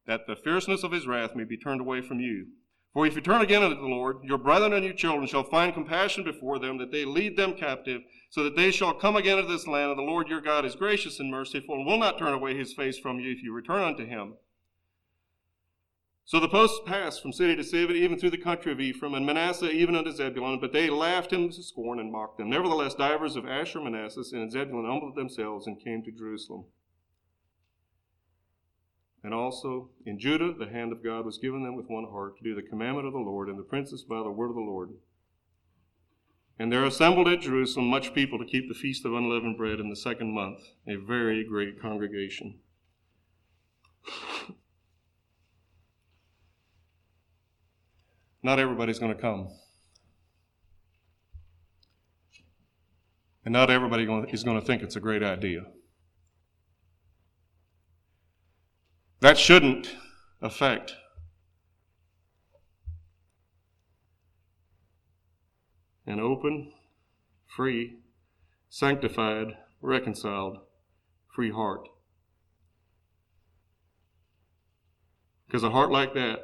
that 0.08 0.26
the 0.26 0.36
fierceness 0.36 0.84
of 0.84 0.92
his 0.92 1.06
wrath 1.06 1.36
may 1.36 1.44
be 1.44 1.56
turned 1.56 1.80
away 1.80 2.02
from 2.02 2.20
you. 2.20 2.48
For 2.93 3.08
if 3.08 3.15
you 3.15 3.21
turn 3.21 3.41
again 3.41 3.63
unto 3.63 3.75
the 3.75 3.88
Lord, 3.88 4.23
your 4.23 4.38
brethren 4.38 4.73
and 4.73 4.86
your 4.86 4.93
children 4.93 5.25
shall 5.25 5.43
find 5.43 5.73
compassion 5.73 6.23
before 6.23 6.60
them, 6.60 6.77
that 6.77 6.91
they 6.91 7.06
lead 7.06 7.36
them 7.36 7.56
captive, 7.56 8.01
so 8.29 8.43
that 8.43 8.56
they 8.56 8.69
shall 8.69 8.93
come 8.93 9.15
again 9.15 9.39
into 9.39 9.51
this 9.51 9.65
land, 9.65 9.89
and 9.89 9.97
the 9.97 10.03
Lord 10.03 10.27
your 10.27 10.41
God 10.41 10.63
is 10.63 10.75
gracious 10.75 11.19
and 11.19 11.32
merciful, 11.32 11.75
and 11.75 11.88
will 11.88 11.97
not 11.97 12.19
turn 12.19 12.34
away 12.34 12.56
his 12.56 12.73
face 12.73 12.99
from 12.99 13.19
you 13.19 13.32
if 13.32 13.41
you 13.41 13.51
return 13.51 13.82
unto 13.82 14.06
him. 14.06 14.36
So 16.25 16.39
the 16.39 16.47
posts 16.47 16.79
passed 16.86 17.21
from 17.21 17.34
city 17.34 17.56
to 17.56 17.63
city, 17.63 17.95
even 17.95 18.19
through 18.19 18.29
the 18.29 18.38
country 18.38 18.71
of 18.71 18.79
Ephraim, 18.79 19.15
and 19.15 19.25
Manasseh 19.25 19.71
even 19.71 19.95
unto 19.95 20.12
Zebulun, 20.12 20.60
but 20.60 20.71
they 20.71 20.89
laughed 20.89 21.34
him 21.34 21.49
to 21.49 21.63
scorn 21.63 21.99
and 21.99 22.12
mocked 22.12 22.38
them. 22.38 22.49
Nevertheless, 22.49 22.93
divers 22.93 23.36
of 23.36 23.47
Asher, 23.47 23.82
Manasseh, 23.82 24.23
and 24.34 24.51
Zebulun 24.51 24.86
humbled 24.86 25.15
themselves 25.15 25.65
and 25.65 25.84
came 25.84 26.03
to 26.03 26.12
Jerusalem. 26.12 26.65
And 29.24 29.34
also 29.34 29.90
in 30.06 30.20
Judah, 30.20 30.54
the 30.54 30.70
hand 30.70 30.92
of 30.92 31.04
God 31.04 31.26
was 31.26 31.38
given 31.38 31.64
them 31.64 31.76
with 31.76 31.90
one 31.90 32.06
heart 32.12 32.38
to 32.38 32.44
do 32.44 32.54
the 32.54 32.62
commandment 32.62 33.08
of 33.08 33.14
the 33.14 33.20
Lord, 33.20 33.48
and 33.48 33.58
the 33.58 33.64
princes 33.64 34.04
by 34.04 34.18
the 34.18 34.30
word 34.30 34.50
of 34.50 34.56
the 34.56 34.62
Lord. 34.62 34.90
And 36.60 36.72
there 36.72 36.84
assembled 36.84 37.28
at 37.30 37.42
Jerusalem 37.42 37.88
much 37.88 38.14
people 38.14 38.38
to 38.38 38.46
keep 38.46 38.68
the 38.68 38.76
feast 38.76 39.06
of 39.06 39.14
unleavened 39.14 39.58
bread 39.58 39.80
in 39.80 39.90
the 39.90 39.96
second 39.96 40.34
month, 40.34 40.60
a 40.88 40.96
very 40.96 41.44
great 41.44 41.82
congregation. 41.82 42.60
Not 48.44 48.60
everybody's 48.60 49.00
going 49.00 49.16
to 49.16 49.22
come. 49.22 49.48
And 53.46 53.54
not 53.54 53.70
everybody 53.70 54.04
is 54.32 54.44
going 54.44 54.60
to 54.60 54.66
think 54.66 54.84
it's 54.84 54.98
a 54.98 55.02
great 55.02 55.24
idea. 55.24 55.64
That 59.24 59.38
shouldn't 59.38 59.96
affect 60.42 60.96
an 66.06 66.20
open, 66.20 66.74
free, 67.48 68.00
sanctified, 68.70 69.56
reconciled, 69.80 70.58
free 71.34 71.52
heart. 71.52 71.88
Because 75.48 75.64
a 75.64 75.70
heart 75.70 75.90
like 75.90 76.14
that 76.16 76.40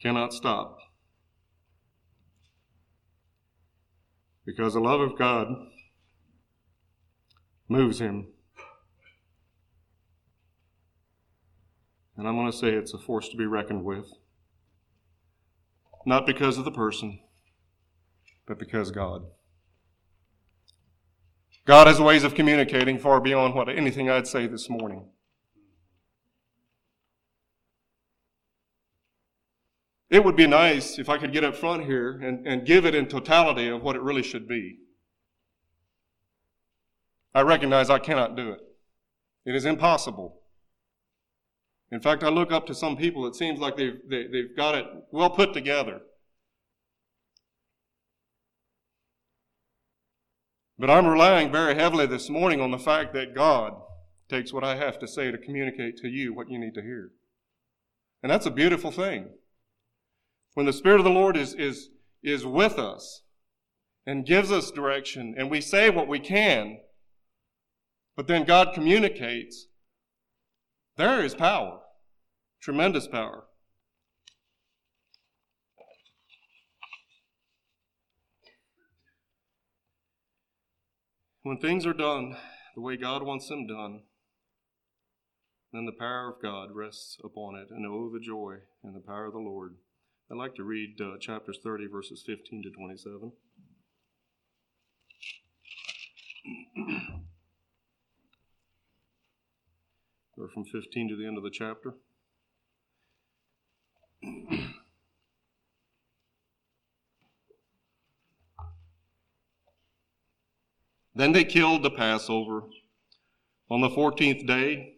cannot 0.00 0.32
stop. 0.32 0.78
Because 4.46 4.74
the 4.74 4.80
love 4.80 5.00
of 5.00 5.18
God 5.18 5.48
moves 7.68 7.98
him. 7.98 8.33
And 12.16 12.28
I'm 12.28 12.36
going 12.36 12.50
to 12.50 12.56
say 12.56 12.68
it's 12.68 12.94
a 12.94 12.98
force 12.98 13.28
to 13.30 13.36
be 13.36 13.46
reckoned 13.46 13.84
with. 13.84 14.12
Not 16.06 16.26
because 16.26 16.58
of 16.58 16.64
the 16.64 16.70
person, 16.70 17.20
but 18.46 18.58
because 18.58 18.90
God. 18.90 19.22
God 21.66 21.86
has 21.86 21.98
ways 21.98 22.24
of 22.24 22.34
communicating 22.34 22.98
far 22.98 23.20
beyond 23.20 23.54
what 23.54 23.68
anything 23.68 24.10
I'd 24.10 24.26
say 24.26 24.46
this 24.46 24.68
morning. 24.68 25.08
It 30.10 30.22
would 30.24 30.36
be 30.36 30.46
nice 30.46 30.98
if 30.98 31.08
I 31.08 31.18
could 31.18 31.32
get 31.32 31.42
up 31.42 31.56
front 31.56 31.86
here 31.86 32.20
and, 32.22 32.46
and 32.46 32.66
give 32.66 32.84
it 32.84 32.94
in 32.94 33.06
totality 33.06 33.68
of 33.68 33.82
what 33.82 33.96
it 33.96 34.02
really 34.02 34.22
should 34.22 34.46
be. 34.46 34.78
I 37.34 37.40
recognize 37.40 37.90
I 37.90 37.98
cannot 37.98 38.36
do 38.36 38.52
it. 38.52 38.60
It 39.44 39.56
is 39.56 39.64
impossible. 39.64 40.43
In 41.94 42.00
fact, 42.00 42.24
I 42.24 42.28
look 42.28 42.50
up 42.50 42.66
to 42.66 42.74
some 42.74 42.96
people, 42.96 43.24
it 43.24 43.36
seems 43.36 43.60
like 43.60 43.76
they've, 43.76 44.00
they, 44.10 44.22
have 44.22 44.32
they 44.32 44.38
have 44.38 44.56
got 44.56 44.74
it 44.74 44.84
well 45.12 45.30
put 45.30 45.54
together. 45.54 46.00
But 50.76 50.90
I'm 50.90 51.06
relying 51.06 51.52
very 51.52 51.76
heavily 51.76 52.06
this 52.06 52.28
morning 52.28 52.60
on 52.60 52.72
the 52.72 52.80
fact 52.80 53.14
that 53.14 53.32
God 53.32 53.74
takes 54.28 54.52
what 54.52 54.64
I 54.64 54.74
have 54.74 54.98
to 54.98 55.06
say 55.06 55.30
to 55.30 55.38
communicate 55.38 55.96
to 55.98 56.08
you 56.08 56.34
what 56.34 56.50
you 56.50 56.58
need 56.58 56.74
to 56.74 56.82
hear. 56.82 57.12
And 58.24 58.32
that's 58.32 58.46
a 58.46 58.50
beautiful 58.50 58.90
thing. 58.90 59.28
When 60.54 60.66
the 60.66 60.72
Spirit 60.72 60.98
of 60.98 61.04
the 61.04 61.10
Lord 61.10 61.36
is, 61.36 61.54
is, 61.54 61.90
is 62.24 62.44
with 62.44 62.76
us 62.76 63.22
and 64.04 64.26
gives 64.26 64.50
us 64.50 64.72
direction 64.72 65.36
and 65.38 65.48
we 65.48 65.60
say 65.60 65.90
what 65.90 66.08
we 66.08 66.18
can, 66.18 66.78
but 68.16 68.26
then 68.26 68.42
God 68.42 68.74
communicates, 68.74 69.68
there 70.96 71.24
is 71.24 71.36
power, 71.36 71.78
tremendous 72.64 73.06
power. 73.06 73.44
When 81.42 81.58
things 81.58 81.84
are 81.84 81.92
done 81.92 82.38
the 82.74 82.80
way 82.80 82.96
God 82.96 83.22
wants 83.22 83.48
them 83.48 83.66
done, 83.66 84.04
then 85.74 85.84
the 85.84 85.92
power 85.92 86.30
of 86.30 86.40
God 86.40 86.70
rests 86.74 87.18
upon 87.22 87.54
it. 87.56 87.68
And 87.70 87.84
oh, 87.86 88.10
the 88.10 88.18
joy 88.18 88.60
and 88.82 88.96
the 88.96 89.00
power 89.00 89.26
of 89.26 89.34
the 89.34 89.38
Lord. 89.40 89.74
I'd 90.30 90.38
like 90.38 90.54
to 90.54 90.64
read 90.64 90.98
uh, 90.98 91.18
chapters 91.20 91.58
30, 91.62 91.88
verses 91.88 92.24
15 92.26 92.62
to 92.62 92.70
27. 92.70 93.32
or 100.38 100.48
from 100.48 100.64
15 100.64 101.10
to 101.10 101.16
the 101.16 101.26
end 101.26 101.36
of 101.36 101.44
the 101.44 101.50
chapter. 101.52 101.96
then 111.14 111.32
they 111.32 111.44
killed 111.44 111.82
the 111.82 111.90
Passover 111.90 112.64
on 113.70 113.80
the 113.80 113.90
14th 113.90 114.46
day 114.46 114.94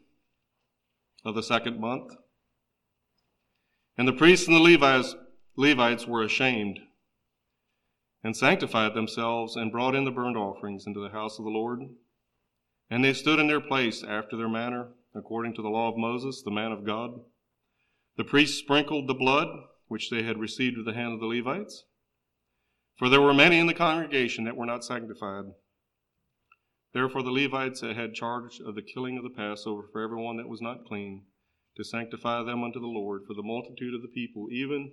of 1.25 1.35
the 1.35 1.43
second 1.43 1.81
month. 1.81 2.13
And 3.99 4.07
the 4.07 4.13
priests 4.13 4.47
and 4.47 4.57
the 4.57 4.61
Levites, 4.61 5.17
Levites 5.57 6.07
were 6.07 6.23
ashamed 6.23 6.81
and 8.23 8.37
sanctified 8.37 8.95
themselves 8.95 9.57
and 9.57 9.71
brought 9.71 9.95
in 9.95 10.05
the 10.05 10.11
burnt 10.11 10.37
offerings 10.37 10.87
into 10.87 11.01
the 11.01 11.11
house 11.11 11.39
of 11.39 11.45
the 11.45 11.51
Lord. 11.51 11.81
And 12.91 13.05
they 13.05 13.13
stood 13.13 13.39
in 13.39 13.47
their 13.47 13.61
place 13.61 14.03
after 14.03 14.37
their 14.37 14.49
manner 14.49 14.89
according 15.15 15.55
to 15.55 15.63
the 15.63 15.69
law 15.69 15.89
of 15.91 15.97
Moses, 15.97 16.43
the 16.43 16.51
man 16.51 16.73
of 16.73 16.85
God. 16.85 17.21
The 18.17 18.25
priests 18.25 18.59
sprinkled 18.59 19.07
the 19.07 19.15
blood 19.15 19.49
which 19.89 20.11
they 20.11 20.23
had 20.23 20.39
received 20.39 20.79
at 20.79 20.85
the 20.85 20.95
hand 20.95 21.13
of 21.13 21.21
the 21.21 21.27
Levites. 21.27 21.85
For 22.97 23.09
there 23.09 23.21
were 23.21 23.35
many 23.35 23.59
in 23.59 23.67
the 23.67 23.75
congregation 23.75 24.45
that 24.45 24.57
were 24.57 24.67
not 24.67 24.85
sanctified. 24.85 25.45
Therefore 26.95 27.23
the 27.23 27.31
Levites 27.31 27.83
had 27.83 28.15
charge 28.15 28.59
of 28.59 28.75
the 28.75 28.83
killing 28.83 29.19
of 29.19 29.23
the 29.23 29.31
Passover 29.31 29.83
for 29.93 30.01
everyone 30.01 30.39
that 30.39 30.49
was 30.49 30.63
not 30.63 30.87
clean, 30.87 31.27
to 31.77 31.85
sanctify 31.85 32.43
them 32.43 32.65
unto 32.65 32.81
the 32.81 32.87
Lord. 32.87 33.25
For 33.27 33.35
the 33.35 33.43
multitude 33.43 33.95
of 33.95 34.01
the 34.01 34.09
people, 34.09 34.49
even 34.51 34.93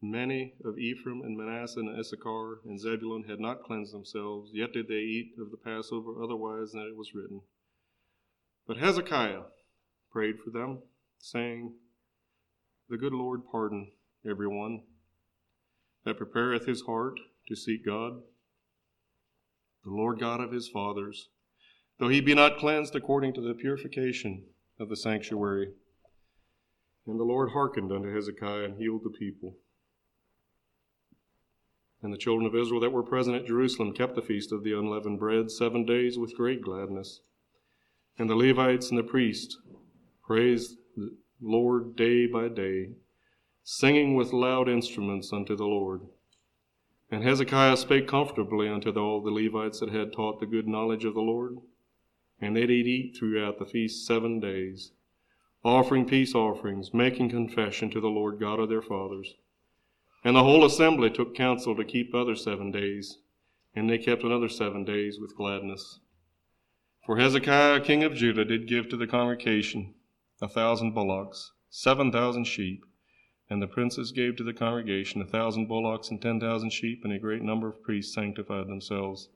many 0.00 0.54
of 0.64 0.78
Ephraim 0.78 1.22
and 1.22 1.36
Manasseh 1.36 1.80
and 1.80 1.98
Issachar 1.98 2.60
and 2.64 2.78
Zebulun, 2.78 3.24
had 3.24 3.40
not 3.40 3.64
cleansed 3.64 3.92
themselves, 3.92 4.52
yet 4.54 4.72
did 4.72 4.86
they 4.86 4.94
eat 4.94 5.32
of 5.40 5.50
the 5.50 5.56
Passover 5.56 6.22
otherwise 6.22 6.70
than 6.70 6.82
it 6.82 6.96
was 6.96 7.14
written. 7.14 7.40
But 8.68 8.76
Hezekiah 8.76 9.42
prayed 10.12 10.36
for 10.38 10.50
them, 10.50 10.82
saying, 11.18 11.74
The 12.90 12.98
good 12.98 13.14
Lord 13.14 13.46
pardon 13.50 13.92
everyone 14.28 14.82
that 16.04 16.18
prepareth 16.18 16.66
his 16.66 16.82
heart 16.82 17.18
to 17.48 17.56
seek 17.56 17.84
God, 17.86 18.20
the 19.84 19.90
Lord 19.90 20.20
God 20.20 20.40
of 20.40 20.52
his 20.52 20.68
fathers, 20.68 21.30
though 21.98 22.08
he 22.08 22.20
be 22.20 22.34
not 22.34 22.58
cleansed 22.58 22.94
according 22.94 23.32
to 23.34 23.40
the 23.40 23.54
purification 23.54 24.44
of 24.78 24.90
the 24.90 24.96
sanctuary. 24.96 25.72
And 27.06 27.18
the 27.18 27.24
Lord 27.24 27.50
hearkened 27.50 27.90
unto 27.90 28.14
Hezekiah 28.14 28.64
and 28.64 28.78
healed 28.78 29.02
the 29.04 29.10
people. 29.10 29.56
And 32.02 32.12
the 32.12 32.18
children 32.18 32.46
of 32.46 32.54
Israel 32.54 32.80
that 32.80 32.92
were 32.92 33.02
present 33.02 33.36
at 33.36 33.46
Jerusalem 33.46 33.94
kept 33.94 34.14
the 34.14 34.22
feast 34.22 34.52
of 34.52 34.62
the 34.62 34.78
unleavened 34.78 35.18
bread 35.18 35.50
seven 35.50 35.86
days 35.86 36.18
with 36.18 36.36
great 36.36 36.60
gladness. 36.60 37.20
And 38.18 38.28
the 38.28 38.36
Levites 38.36 38.90
and 38.90 38.98
the 38.98 39.02
priests 39.02 39.56
praised 40.22 40.76
Lord 41.44 41.94
day 41.94 42.26
by 42.26 42.48
day, 42.48 42.92
singing 43.62 44.14
with 44.14 44.32
loud 44.32 44.66
instruments 44.66 45.30
unto 45.30 45.54
the 45.54 45.66
Lord. 45.66 46.00
And 47.10 47.22
Hezekiah 47.22 47.76
spake 47.76 48.08
comfortably 48.08 48.66
unto 48.66 48.90
all 48.98 49.20
the 49.20 49.30
Levites 49.30 49.80
that 49.80 49.90
had 49.90 50.12
taught 50.12 50.40
the 50.40 50.46
good 50.46 50.66
knowledge 50.66 51.04
of 51.04 51.12
the 51.12 51.20
Lord. 51.20 51.58
And 52.40 52.56
they 52.56 52.66
did 52.66 52.86
eat 52.86 53.16
throughout 53.16 53.58
the 53.58 53.66
feast 53.66 54.06
seven 54.06 54.40
days, 54.40 54.92
offering 55.62 56.06
peace 56.06 56.34
offerings, 56.34 56.94
making 56.94 57.28
confession 57.28 57.90
to 57.90 58.00
the 58.00 58.08
Lord 58.08 58.40
God 58.40 58.58
of 58.58 58.70
their 58.70 58.82
fathers. 58.82 59.34
And 60.24 60.34
the 60.34 60.44
whole 60.44 60.64
assembly 60.64 61.10
took 61.10 61.34
counsel 61.34 61.76
to 61.76 61.84
keep 61.84 62.14
other 62.14 62.34
seven 62.34 62.70
days, 62.70 63.18
and 63.76 63.88
they 63.88 63.98
kept 63.98 64.22
another 64.22 64.48
seven 64.48 64.84
days 64.84 65.20
with 65.20 65.36
gladness. 65.36 66.00
For 67.04 67.18
Hezekiah, 67.18 67.80
king 67.80 68.02
of 68.02 68.14
Judah, 68.14 68.46
did 68.46 68.66
give 68.66 68.88
to 68.88 68.96
the 68.96 69.06
congregation 69.06 69.92
a 70.44 70.48
thousand 70.48 70.92
bullocks, 70.92 71.52
seven 71.70 72.12
thousand 72.12 72.44
sheep, 72.44 72.84
and 73.48 73.62
the 73.62 73.66
princes 73.66 74.12
gave 74.12 74.36
to 74.36 74.44
the 74.44 74.52
congregation 74.52 75.22
a 75.22 75.26
thousand 75.26 75.66
bullocks 75.66 76.10
and 76.10 76.20
ten 76.20 76.38
thousand 76.38 76.70
sheep, 76.70 77.00
and 77.02 77.14
a 77.14 77.18
great 77.18 77.40
number 77.40 77.66
of 77.66 77.82
priests 77.82 78.14
sanctified 78.14 78.66
themselves. 78.66 79.30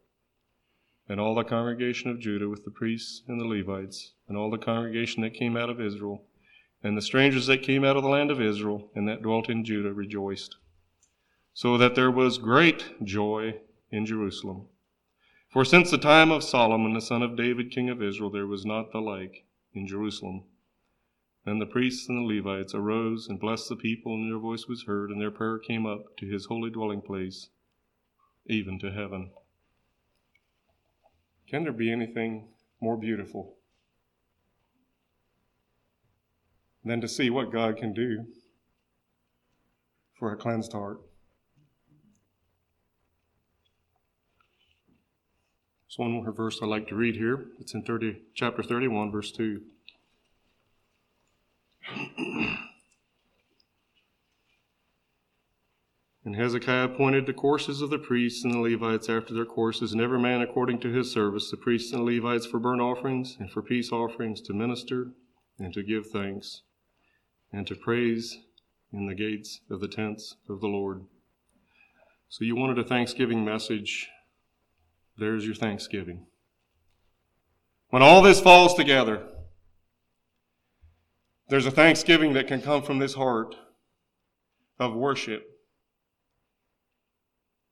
And 1.08 1.18
all 1.18 1.34
the 1.34 1.44
congregation 1.44 2.10
of 2.10 2.20
Judah 2.20 2.50
with 2.50 2.66
the 2.66 2.70
priests 2.70 3.22
and 3.26 3.40
the 3.40 3.46
Levites, 3.46 4.12
and 4.28 4.36
all 4.36 4.50
the 4.50 4.58
congregation 4.58 5.22
that 5.22 5.32
came 5.32 5.56
out 5.56 5.70
of 5.70 5.80
Israel, 5.80 6.26
and 6.82 6.94
the 6.94 7.00
strangers 7.00 7.46
that 7.46 7.62
came 7.62 7.84
out 7.84 7.96
of 7.96 8.02
the 8.02 8.10
land 8.10 8.30
of 8.30 8.42
Israel, 8.42 8.90
and 8.94 9.08
that 9.08 9.22
dwelt 9.22 9.48
in 9.48 9.64
Judah, 9.64 9.94
rejoiced. 9.94 10.56
So 11.54 11.78
that 11.78 11.94
there 11.94 12.10
was 12.10 12.36
great 12.36 13.02
joy 13.02 13.54
in 13.90 14.04
Jerusalem. 14.04 14.66
For 15.48 15.64
since 15.64 15.90
the 15.90 15.96
time 15.96 16.30
of 16.30 16.44
Solomon, 16.44 16.92
the 16.92 17.00
son 17.00 17.22
of 17.22 17.34
David, 17.34 17.70
king 17.70 17.88
of 17.88 18.02
Israel, 18.02 18.28
there 18.28 18.46
was 18.46 18.66
not 18.66 18.92
the 18.92 19.00
like 19.00 19.46
in 19.72 19.86
Jerusalem. 19.86 20.44
And 21.48 21.62
then 21.62 21.66
the 21.66 21.72
priests 21.72 22.10
and 22.10 22.18
the 22.18 22.34
Levites 22.36 22.74
arose 22.74 23.26
and 23.26 23.40
blessed 23.40 23.70
the 23.70 23.76
people, 23.76 24.12
and 24.12 24.30
their 24.30 24.38
voice 24.38 24.66
was 24.68 24.82
heard, 24.82 25.08
and 25.08 25.18
their 25.18 25.30
prayer 25.30 25.58
came 25.58 25.86
up 25.86 26.14
to 26.18 26.26
his 26.26 26.44
holy 26.44 26.68
dwelling 26.68 27.00
place. 27.00 27.48
even 28.44 28.78
to 28.80 28.90
heaven. 28.90 29.30
Can 31.48 31.62
there 31.62 31.72
be 31.72 31.90
anything 31.90 32.48
more 32.82 32.98
beautiful 32.98 33.56
than 36.84 37.00
to 37.00 37.08
see 37.08 37.30
what 37.30 37.50
God 37.50 37.78
can 37.78 37.94
do 37.94 38.26
for 40.18 40.30
a 40.30 40.36
cleansed 40.36 40.72
heart? 40.72 41.00
There's 45.86 45.98
one 45.98 46.12
more 46.12 46.30
verse 46.30 46.60
I 46.62 46.66
like 46.66 46.88
to 46.88 46.94
read 46.94 47.16
here. 47.16 47.46
It's 47.58 47.72
in 47.72 47.84
30, 47.84 48.20
chapter 48.34 48.62
31, 48.62 49.10
verse 49.10 49.32
2. 49.32 49.62
And 56.28 56.36
Hezekiah 56.36 56.84
appointed 56.84 57.24
the 57.24 57.32
courses 57.32 57.80
of 57.80 57.88
the 57.88 57.98
priests 57.98 58.44
and 58.44 58.52
the 58.52 58.58
Levites 58.58 59.08
after 59.08 59.32
their 59.32 59.46
courses, 59.46 59.92
and 59.92 60.00
every 60.02 60.18
man 60.18 60.42
according 60.42 60.78
to 60.80 60.92
his 60.92 61.10
service, 61.10 61.50
the 61.50 61.56
priests 61.56 61.90
and 61.90 62.06
the 62.06 62.16
Levites 62.16 62.44
for 62.44 62.58
burnt 62.58 62.82
offerings 62.82 63.38
and 63.40 63.50
for 63.50 63.62
peace 63.62 63.90
offerings, 63.90 64.42
to 64.42 64.52
minister 64.52 65.12
and 65.58 65.72
to 65.72 65.82
give 65.82 66.08
thanks, 66.08 66.60
and 67.50 67.66
to 67.66 67.74
praise 67.74 68.40
in 68.92 69.06
the 69.06 69.14
gates 69.14 69.60
of 69.70 69.80
the 69.80 69.88
tents 69.88 70.36
of 70.50 70.60
the 70.60 70.66
Lord. 70.66 71.06
So 72.28 72.44
you 72.44 72.56
wanted 72.56 72.78
a 72.78 72.84
Thanksgiving 72.84 73.42
message. 73.42 74.10
There's 75.16 75.46
your 75.46 75.54
Thanksgiving. 75.54 76.26
When 77.88 78.02
all 78.02 78.20
this 78.20 78.42
falls 78.42 78.74
together, 78.74 79.26
there's 81.48 81.66
a 81.66 81.70
Thanksgiving 81.70 82.34
that 82.34 82.46
can 82.46 82.60
come 82.60 82.82
from 82.82 82.98
this 82.98 83.14
heart 83.14 83.54
of 84.78 84.94
worship 84.94 85.58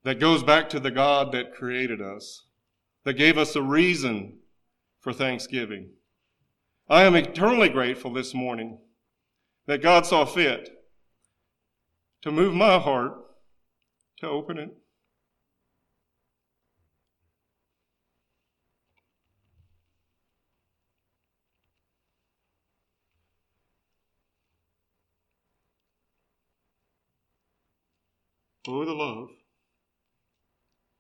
that 0.03 0.21
goes 0.21 0.43
back 0.43 0.69
to 0.71 0.81
the 0.81 0.91
God 0.91 1.33
that 1.33 1.53
created 1.53 2.01
us, 2.01 2.45
that 3.05 3.15
gave 3.15 3.37
us 3.37 3.57
a 3.57 3.63
reason 3.63 4.39
for 5.01 5.13
thanksgiving. 5.13 5.91
I 6.89 7.03
am 7.03 7.17
eternally 7.17 7.69
grateful 7.69 8.13
this 8.13 8.33
morning 8.33 8.79
that 9.67 9.83
God 9.83 10.07
saw 10.07 10.25
fit 10.25 10.71
to 12.23 12.31
move 12.31 12.55
my 12.55 12.79
heart 12.79 13.15
to 14.19 14.29
open 14.29 14.59
it. 14.59 14.77
Oh, 28.69 28.85
the 28.85 28.93
love 28.93 29.29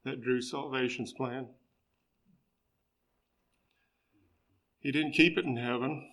that 0.04 0.22
drew 0.22 0.40
salvation's 0.40 1.12
plan. 1.12 1.48
He 4.78 4.92
didn't 4.92 5.12
keep 5.12 5.36
it 5.36 5.44
in 5.44 5.56
heaven, 5.56 6.08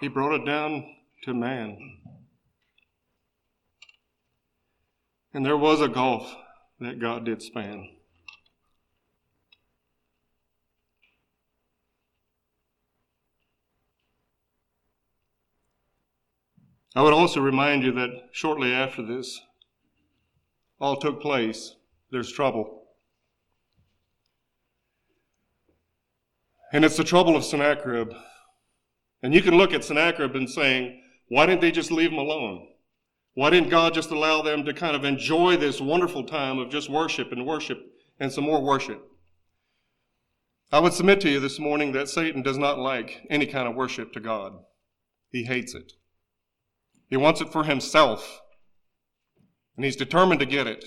He 0.00 0.08
brought 0.08 0.34
it 0.34 0.46
down 0.46 0.96
to 1.24 1.34
man. 1.34 1.78
And 5.34 5.44
there 5.44 5.58
was 5.58 5.82
a 5.82 5.88
gulf 5.88 6.34
that 6.80 7.00
God 7.00 7.26
did 7.26 7.42
span. 7.42 7.90
I 16.96 17.02
would 17.02 17.12
also 17.12 17.40
remind 17.40 17.82
you 17.82 17.92
that 17.92 18.28
shortly 18.32 18.72
after 18.72 19.04
this 19.04 19.40
all 20.84 20.96
took 20.96 21.18
place, 21.18 21.76
there's 22.10 22.30
trouble. 22.30 22.82
And 26.74 26.84
it's 26.84 26.98
the 26.98 27.04
trouble 27.04 27.36
of 27.36 27.44
Sennacherib. 27.44 28.12
And 29.22 29.32
you 29.32 29.40
can 29.40 29.56
look 29.56 29.72
at 29.72 29.82
Sennacherib 29.82 30.36
and 30.36 30.48
saying, 30.48 31.00
why 31.28 31.46
didn't 31.46 31.62
they 31.62 31.70
just 31.70 31.90
leave 31.90 32.12
him 32.12 32.18
alone? 32.18 32.68
Why 33.32 33.48
didn't 33.48 33.70
God 33.70 33.94
just 33.94 34.10
allow 34.10 34.42
them 34.42 34.62
to 34.66 34.74
kind 34.74 34.94
of 34.94 35.06
enjoy 35.06 35.56
this 35.56 35.80
wonderful 35.80 36.22
time 36.22 36.58
of 36.58 36.68
just 36.68 36.90
worship 36.90 37.32
and 37.32 37.46
worship 37.46 37.78
and 38.20 38.30
some 38.30 38.44
more 38.44 38.62
worship? 38.62 39.10
I 40.70 40.80
would 40.80 40.92
submit 40.92 41.22
to 41.22 41.30
you 41.30 41.40
this 41.40 41.58
morning 41.58 41.92
that 41.92 42.10
Satan 42.10 42.42
does 42.42 42.58
not 42.58 42.78
like 42.78 43.26
any 43.30 43.46
kind 43.46 43.66
of 43.66 43.74
worship 43.74 44.12
to 44.12 44.20
God. 44.20 44.52
He 45.30 45.44
hates 45.44 45.74
it. 45.74 45.94
He 47.08 47.16
wants 47.16 47.40
it 47.40 47.50
for 47.50 47.64
himself. 47.64 48.42
And 49.76 49.84
he's 49.84 49.96
determined 49.96 50.40
to 50.40 50.46
get 50.46 50.66
it. 50.66 50.84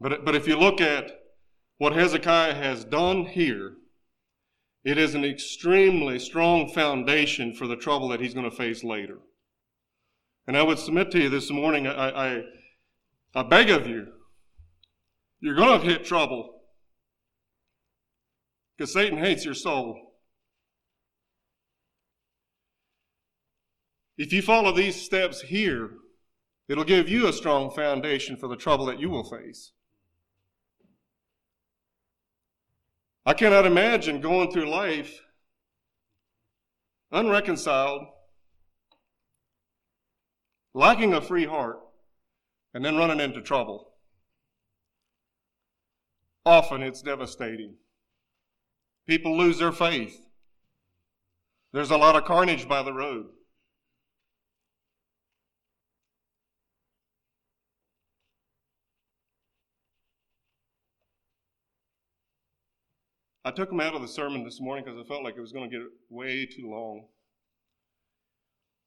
But, 0.00 0.24
but 0.24 0.34
if 0.34 0.46
you 0.46 0.58
look 0.58 0.80
at 0.80 1.10
what 1.78 1.94
Hezekiah 1.94 2.54
has 2.54 2.84
done 2.84 3.26
here, 3.26 3.74
it 4.84 4.98
is 4.98 5.14
an 5.14 5.24
extremely 5.24 6.18
strong 6.18 6.68
foundation 6.68 7.54
for 7.54 7.66
the 7.66 7.76
trouble 7.76 8.08
that 8.08 8.20
he's 8.20 8.34
going 8.34 8.48
to 8.48 8.56
face 8.56 8.84
later. 8.84 9.18
And 10.46 10.56
I 10.56 10.62
would 10.62 10.78
submit 10.78 11.10
to 11.10 11.18
you 11.18 11.28
this 11.28 11.50
morning, 11.50 11.86
I, 11.86 12.36
I, 12.36 12.42
I 13.34 13.42
beg 13.42 13.70
of 13.70 13.86
you, 13.86 14.06
you're 15.40 15.56
going 15.56 15.80
to 15.80 15.86
hit 15.86 16.04
trouble 16.04 16.60
because 18.76 18.92
Satan 18.92 19.18
hates 19.18 19.44
your 19.44 19.54
soul. 19.54 20.14
If 24.16 24.32
you 24.32 24.40
follow 24.40 24.72
these 24.72 25.00
steps 25.00 25.42
here, 25.42 25.90
it'll 26.68 26.84
give 26.84 27.08
you 27.08 27.26
a 27.26 27.32
strong 27.32 27.70
foundation 27.70 28.36
for 28.36 28.48
the 28.48 28.56
trouble 28.56 28.86
that 28.86 29.00
you 29.00 29.10
will 29.10 29.24
face. 29.24 29.72
I 33.24 33.34
cannot 33.34 33.66
imagine 33.66 34.20
going 34.20 34.52
through 34.52 34.70
life 34.70 35.20
unreconciled, 37.10 38.02
lacking 40.74 41.14
a 41.14 41.20
free 41.20 41.46
heart, 41.46 41.78
and 42.74 42.84
then 42.84 42.96
running 42.96 43.20
into 43.20 43.40
trouble. 43.40 43.92
Often 46.44 46.82
it's 46.82 47.02
devastating. 47.02 47.74
People 49.06 49.36
lose 49.36 49.58
their 49.58 49.72
faith. 49.72 50.26
There's 51.72 51.90
a 51.90 51.96
lot 51.96 52.16
of 52.16 52.24
carnage 52.24 52.68
by 52.68 52.82
the 52.82 52.92
road. 52.92 53.26
I 63.46 63.52
took 63.52 63.68
them 63.68 63.78
out 63.78 63.94
of 63.94 64.02
the 64.02 64.08
sermon 64.08 64.42
this 64.42 64.60
morning 64.60 64.84
because 64.84 64.98
I 64.98 65.06
felt 65.06 65.22
like 65.22 65.36
it 65.36 65.40
was 65.40 65.52
going 65.52 65.70
to 65.70 65.78
get 65.78 65.86
way 66.10 66.46
too 66.46 66.68
long. 66.68 67.04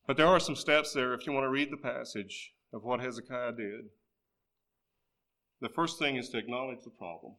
But 0.06 0.18
there 0.18 0.28
are 0.28 0.40
some 0.42 0.58
steps 0.58 0.92
there 0.92 1.14
if 1.14 1.26
you 1.26 1.32
want 1.32 1.46
to 1.46 1.50
read 1.50 1.72
the 1.72 1.78
passage 1.78 2.52
of 2.74 2.84
what 2.84 3.00
Hezekiah 3.00 3.54
did. 3.54 3.86
The 5.62 5.70
first 5.70 5.98
thing 5.98 6.18
is 6.18 6.28
to 6.32 6.38
acknowledge 6.38 6.84
the 6.84 6.90
problem. 6.90 7.36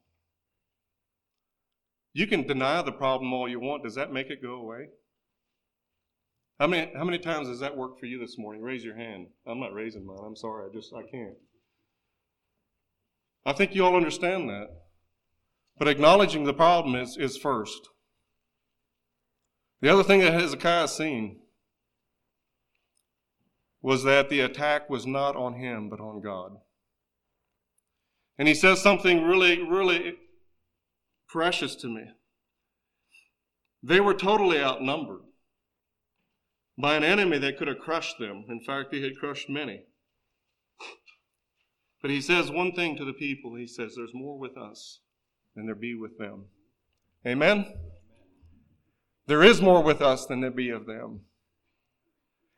You 2.15 2.27
can 2.27 2.47
deny 2.47 2.81
the 2.81 2.91
problem 2.91 3.35
all 3.35 3.51
you 3.51 3.61
want. 3.61 3.83
Does 3.83 3.97
that 3.97 4.15
make 4.15 4.31
it 4.31 4.41
go 4.41 4.55
away? 4.55 4.89
How 6.59 6.69
many, 6.69 6.91
how 6.97 7.05
many 7.05 7.19
times 7.19 7.49
does 7.49 7.61
that 7.61 7.77
work 7.77 7.99
for 7.99 8.07
you 8.07 8.19
this 8.19 8.39
morning? 8.39 8.63
Raise 8.63 8.83
your 8.83 8.97
hand. 8.97 9.27
I'm 9.47 9.61
not 9.61 9.75
raising 9.75 10.07
mine. 10.07 10.25
I'm 10.25 10.37
sorry. 10.37 10.71
I 10.71 10.75
just, 10.75 10.95
I 10.95 11.03
can't. 11.03 11.37
I 13.45 13.53
think 13.53 13.75
you 13.75 13.85
all 13.85 13.95
understand 13.95 14.49
that. 14.49 14.69
But 15.81 15.89
acknowledging 15.89 16.45
the 16.45 16.53
problem 16.53 16.95
is, 16.95 17.17
is 17.17 17.39
first. 17.39 17.89
The 19.81 19.89
other 19.89 20.03
thing 20.03 20.21
that 20.21 20.35
Hezekiah 20.35 20.89
seen 20.89 21.41
was 23.81 24.05
that 24.05 24.29
the 24.29 24.41
attack 24.41 24.91
was 24.91 25.07
not 25.07 25.37
on 25.37 25.55
him, 25.55 25.89
but 25.89 25.99
on 25.99 26.21
God. 26.21 26.59
And 28.39 28.47
he 28.47 28.53
says 28.53 28.83
something 28.83 29.25
really, 29.25 29.63
really 29.63 30.17
precious 31.27 31.75
to 31.77 31.87
me. 31.87 32.11
They 33.83 34.01
were 34.01 34.13
totally 34.13 34.61
outnumbered 34.61 35.23
by 36.77 36.95
an 36.95 37.05
enemy 37.05 37.39
that 37.39 37.57
could 37.57 37.69
have 37.69 37.79
crushed 37.79 38.19
them. 38.19 38.45
In 38.51 38.61
fact, 38.61 38.93
he 38.93 39.03
had 39.03 39.17
crushed 39.19 39.49
many. 39.49 39.85
But 42.03 42.11
he 42.11 42.21
says 42.21 42.51
one 42.51 42.73
thing 42.73 42.99
to 42.99 43.05
the 43.07 43.15
people. 43.15 43.55
He 43.55 43.67
says, 43.67 43.95
There's 43.97 44.13
more 44.13 44.39
with 44.39 44.59
us 44.59 45.01
than 45.61 45.67
there 45.67 45.75
be 45.75 45.95
with 45.95 46.17
them. 46.17 46.47
Amen? 47.27 47.67
There 49.27 49.43
is 49.43 49.61
more 49.61 49.83
with 49.83 50.01
us 50.01 50.25
than 50.25 50.41
there 50.41 50.51
be 50.51 50.71
of 50.71 50.87
them. 50.87 51.21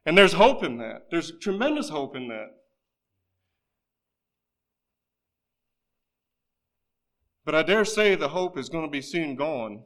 And 0.07 0.17
there's 0.17 0.35
hope 0.35 0.63
in 0.63 0.79
that. 0.79 1.09
There's 1.11 1.33
tremendous 1.41 1.89
hope 1.89 2.15
in 2.15 2.29
that. 2.29 2.51
But 7.45 7.57
I 7.57 7.65
dare 7.65 7.85
say 7.85 8.15
the 8.15 8.29
hope 8.29 8.57
is 8.57 8.69
going 8.69 8.85
to 8.85 8.91
be 8.91 9.03
soon 9.03 9.35
gone 9.35 9.83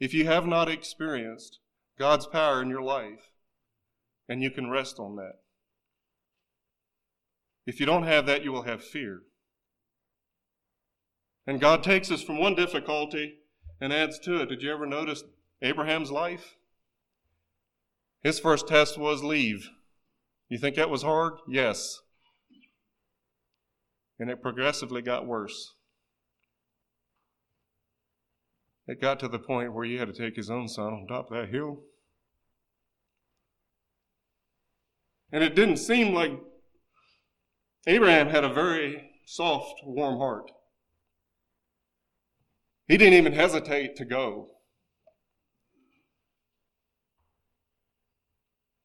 if 0.00 0.14
you 0.14 0.24
have 0.24 0.46
not 0.46 0.70
experienced 0.70 1.58
God's 1.98 2.26
power 2.26 2.62
in 2.62 2.70
your 2.70 2.80
life. 2.80 3.30
And 4.26 4.42
you 4.42 4.50
can 4.50 4.70
rest 4.70 4.98
on 4.98 5.16
that. 5.16 5.34
If 7.66 7.78
you 7.78 7.84
don't 7.84 8.04
have 8.04 8.24
that, 8.24 8.42
you 8.42 8.52
will 8.52 8.62
have 8.62 8.82
fear. 8.82 9.20
And 11.48 11.62
God 11.62 11.82
takes 11.82 12.10
us 12.10 12.22
from 12.22 12.38
one 12.38 12.54
difficulty 12.54 13.38
and 13.80 13.90
adds 13.90 14.18
to 14.18 14.42
it. 14.42 14.50
Did 14.50 14.60
you 14.60 14.70
ever 14.70 14.84
notice 14.84 15.24
Abraham's 15.62 16.10
life? 16.10 16.56
His 18.22 18.38
first 18.38 18.68
test 18.68 18.98
was 18.98 19.24
leave. 19.24 19.70
You 20.50 20.58
think 20.58 20.76
that 20.76 20.90
was 20.90 21.02
hard? 21.02 21.38
Yes. 21.48 22.02
And 24.18 24.30
it 24.30 24.42
progressively 24.42 25.00
got 25.00 25.26
worse. 25.26 25.72
It 28.86 29.00
got 29.00 29.18
to 29.20 29.28
the 29.28 29.38
point 29.38 29.72
where 29.72 29.86
he 29.86 29.96
had 29.96 30.14
to 30.14 30.22
take 30.22 30.36
his 30.36 30.50
own 30.50 30.68
son 30.68 30.92
on 30.92 31.06
top 31.06 31.30
of 31.30 31.36
that 31.38 31.48
hill. 31.48 31.80
And 35.32 35.42
it 35.42 35.54
didn't 35.54 35.78
seem 35.78 36.12
like 36.12 36.32
Abraham 37.86 38.28
had 38.28 38.44
a 38.44 38.52
very 38.52 39.12
soft, 39.24 39.80
warm 39.82 40.18
heart. 40.18 40.50
He 42.88 42.96
didn't 42.96 43.18
even 43.18 43.34
hesitate 43.34 43.96
to 43.96 44.06
go. 44.06 44.48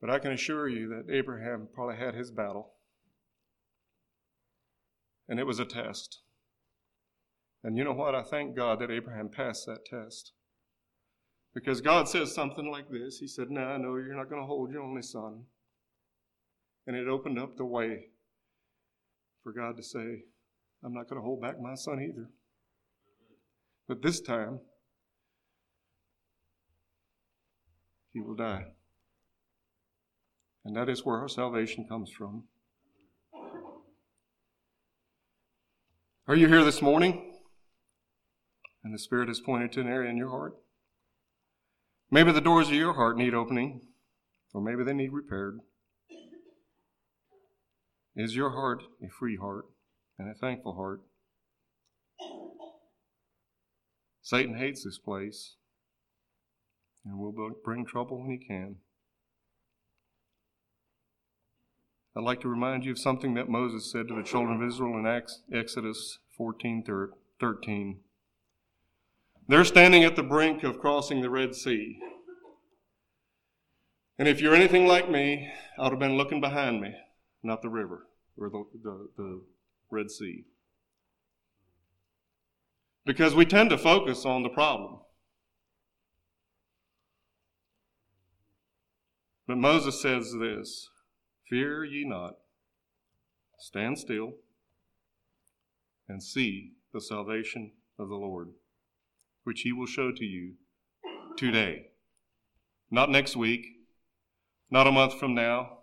But 0.01 0.09
I 0.09 0.19
can 0.19 0.33
assure 0.33 0.67
you 0.67 0.89
that 0.89 1.13
Abraham 1.13 1.69
probably 1.73 1.95
had 1.95 2.13
his 2.13 2.29
battle. 2.29 2.73
And 5.29 5.39
it 5.39 5.47
was 5.47 5.59
a 5.59 5.65
test. 5.65 6.19
And 7.63 7.77
you 7.77 7.85
know 7.85 7.93
what? 7.93 8.13
I 8.13 8.23
thank 8.23 8.57
God 8.57 8.79
that 8.79 8.91
Abraham 8.91 9.29
passed 9.29 9.65
that 9.67 9.85
test. 9.85 10.33
Because 11.53 11.79
God 11.79 12.09
says 12.09 12.35
something 12.35 12.69
like 12.69 12.89
this 12.89 13.19
He 13.19 13.27
said, 13.27 13.49
Now 13.49 13.69
I 13.69 13.77
know 13.77 13.95
you're 13.95 14.17
not 14.17 14.29
going 14.29 14.41
to 14.41 14.47
hold 14.47 14.69
your 14.69 14.81
only 14.81 15.01
son. 15.01 15.43
And 16.85 16.97
it 16.97 17.07
opened 17.07 17.39
up 17.39 17.55
the 17.55 17.63
way 17.63 18.07
for 19.41 19.53
God 19.53 19.77
to 19.77 19.83
say, 19.83 20.23
I'm 20.83 20.93
not 20.93 21.07
going 21.07 21.21
to 21.21 21.25
hold 21.25 21.41
back 21.41 21.61
my 21.61 21.75
son 21.75 22.01
either. 22.01 22.27
But 23.87 24.01
this 24.01 24.21
time, 24.21 24.59
he 28.11 28.21
will 28.21 28.35
die. 28.35 28.65
And 30.63 30.75
that 30.75 30.89
is 30.89 31.05
where 31.05 31.19
our 31.19 31.27
salvation 31.27 31.85
comes 31.87 32.09
from. 32.09 32.45
Are 36.25 36.35
you 36.35 36.47
here 36.47 36.63
this 36.63 36.81
morning? 36.81 37.33
And 38.83 38.93
the 38.93 38.99
Spirit 38.99 39.27
has 39.27 39.41
pointed 39.41 39.73
to 39.73 39.81
an 39.81 39.87
area 39.87 40.09
in 40.09 40.17
your 40.17 40.29
heart? 40.29 40.53
Maybe 42.09 42.31
the 42.31 42.41
doors 42.41 42.69
of 42.69 42.75
your 42.75 42.93
heart 42.93 43.17
need 43.17 43.33
opening, 43.33 43.81
or 44.53 44.61
maybe 44.61 44.83
they 44.83 44.93
need 44.93 45.11
repaired. 45.11 45.59
Is 48.15 48.35
your 48.35 48.51
heart 48.51 48.83
a 49.03 49.09
free 49.09 49.35
heart 49.35 49.65
and 50.17 50.29
a 50.29 50.33
thankful 50.33 50.75
heart? 50.75 51.01
Satan 54.23 54.55
hates 54.55 54.85
this 54.85 54.97
place 54.97 55.57
and 57.05 57.19
will 57.19 57.51
bring 57.63 57.85
trouble 57.85 58.21
when 58.21 58.31
he 58.31 58.37
can. 58.37 58.77
I'd 62.15 62.23
like 62.23 62.39
to 62.41 62.47
remind 62.47 62.85
you 62.85 62.91
of 62.91 62.99
something 62.99 63.33
that 63.33 63.49
Moses 63.49 63.91
said 63.91 64.07
to 64.07 64.15
the 64.15 64.23
children 64.23 64.61
of 64.61 64.67
Israel 64.67 64.97
in 64.97 65.23
Exodus 65.53 66.19
14 66.37 66.83
13. 67.39 67.99
They're 69.49 69.65
standing 69.65 70.05
at 70.05 70.15
the 70.15 70.23
brink 70.23 70.63
of 70.63 70.79
crossing 70.79 71.21
the 71.21 71.29
Red 71.29 71.53
Sea. 71.53 71.99
And 74.17 74.27
if 74.27 74.39
you're 74.39 74.55
anything 74.55 74.87
like 74.87 75.09
me, 75.09 75.51
I 75.77 75.83
would 75.83 75.91
have 75.91 75.99
been 75.99 76.15
looking 76.15 76.39
behind 76.39 76.79
me, 76.79 76.95
not 77.41 77.61
the 77.61 77.69
river 77.69 78.07
or 78.37 78.49
the, 78.49 78.63
the, 78.83 79.09
the 79.17 79.41
Red 79.89 80.11
Sea. 80.11 80.45
Because 83.05 83.35
we 83.35 83.45
tend 83.45 83.69
to 83.69 83.77
focus 83.77 84.25
on 84.25 84.43
the 84.43 84.49
problem. 84.49 84.99
But 89.45 89.57
Moses 89.57 90.01
says 90.01 90.33
this 90.39 90.89
Fear 91.49 91.83
ye 91.83 92.05
not, 92.05 92.35
stand 93.59 93.99
still, 93.99 94.33
and 96.07 96.23
see 96.23 96.71
the 96.93 97.01
salvation 97.01 97.71
of 97.99 98.07
the 98.07 98.15
Lord, 98.15 98.49
which 99.43 99.61
he 99.61 99.73
will 99.73 99.85
show 99.85 100.11
to 100.11 100.23
you 100.23 100.53
today. 101.37 101.87
Not 102.89 103.09
next 103.09 103.35
week, 103.35 103.65
not 104.69 104.87
a 104.87 104.91
month 104.91 105.19
from 105.19 105.35
now. 105.35 105.79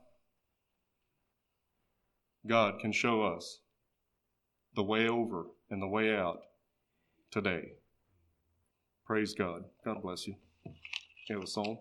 God 2.47 2.81
can 2.81 2.93
show 2.93 3.23
us 3.23 3.59
the 4.75 4.83
way 4.83 5.07
over 5.07 5.47
and 5.69 5.83
the 5.83 5.87
way 5.87 6.15
out 6.15 6.41
today. 7.31 7.73
Praise 9.07 9.35
God. 9.35 9.65
God 9.85 10.03
bless 10.03 10.27
you. 10.27 10.35
You 11.29 11.37
have 11.37 11.45
a 11.45 11.49
song? 11.49 11.79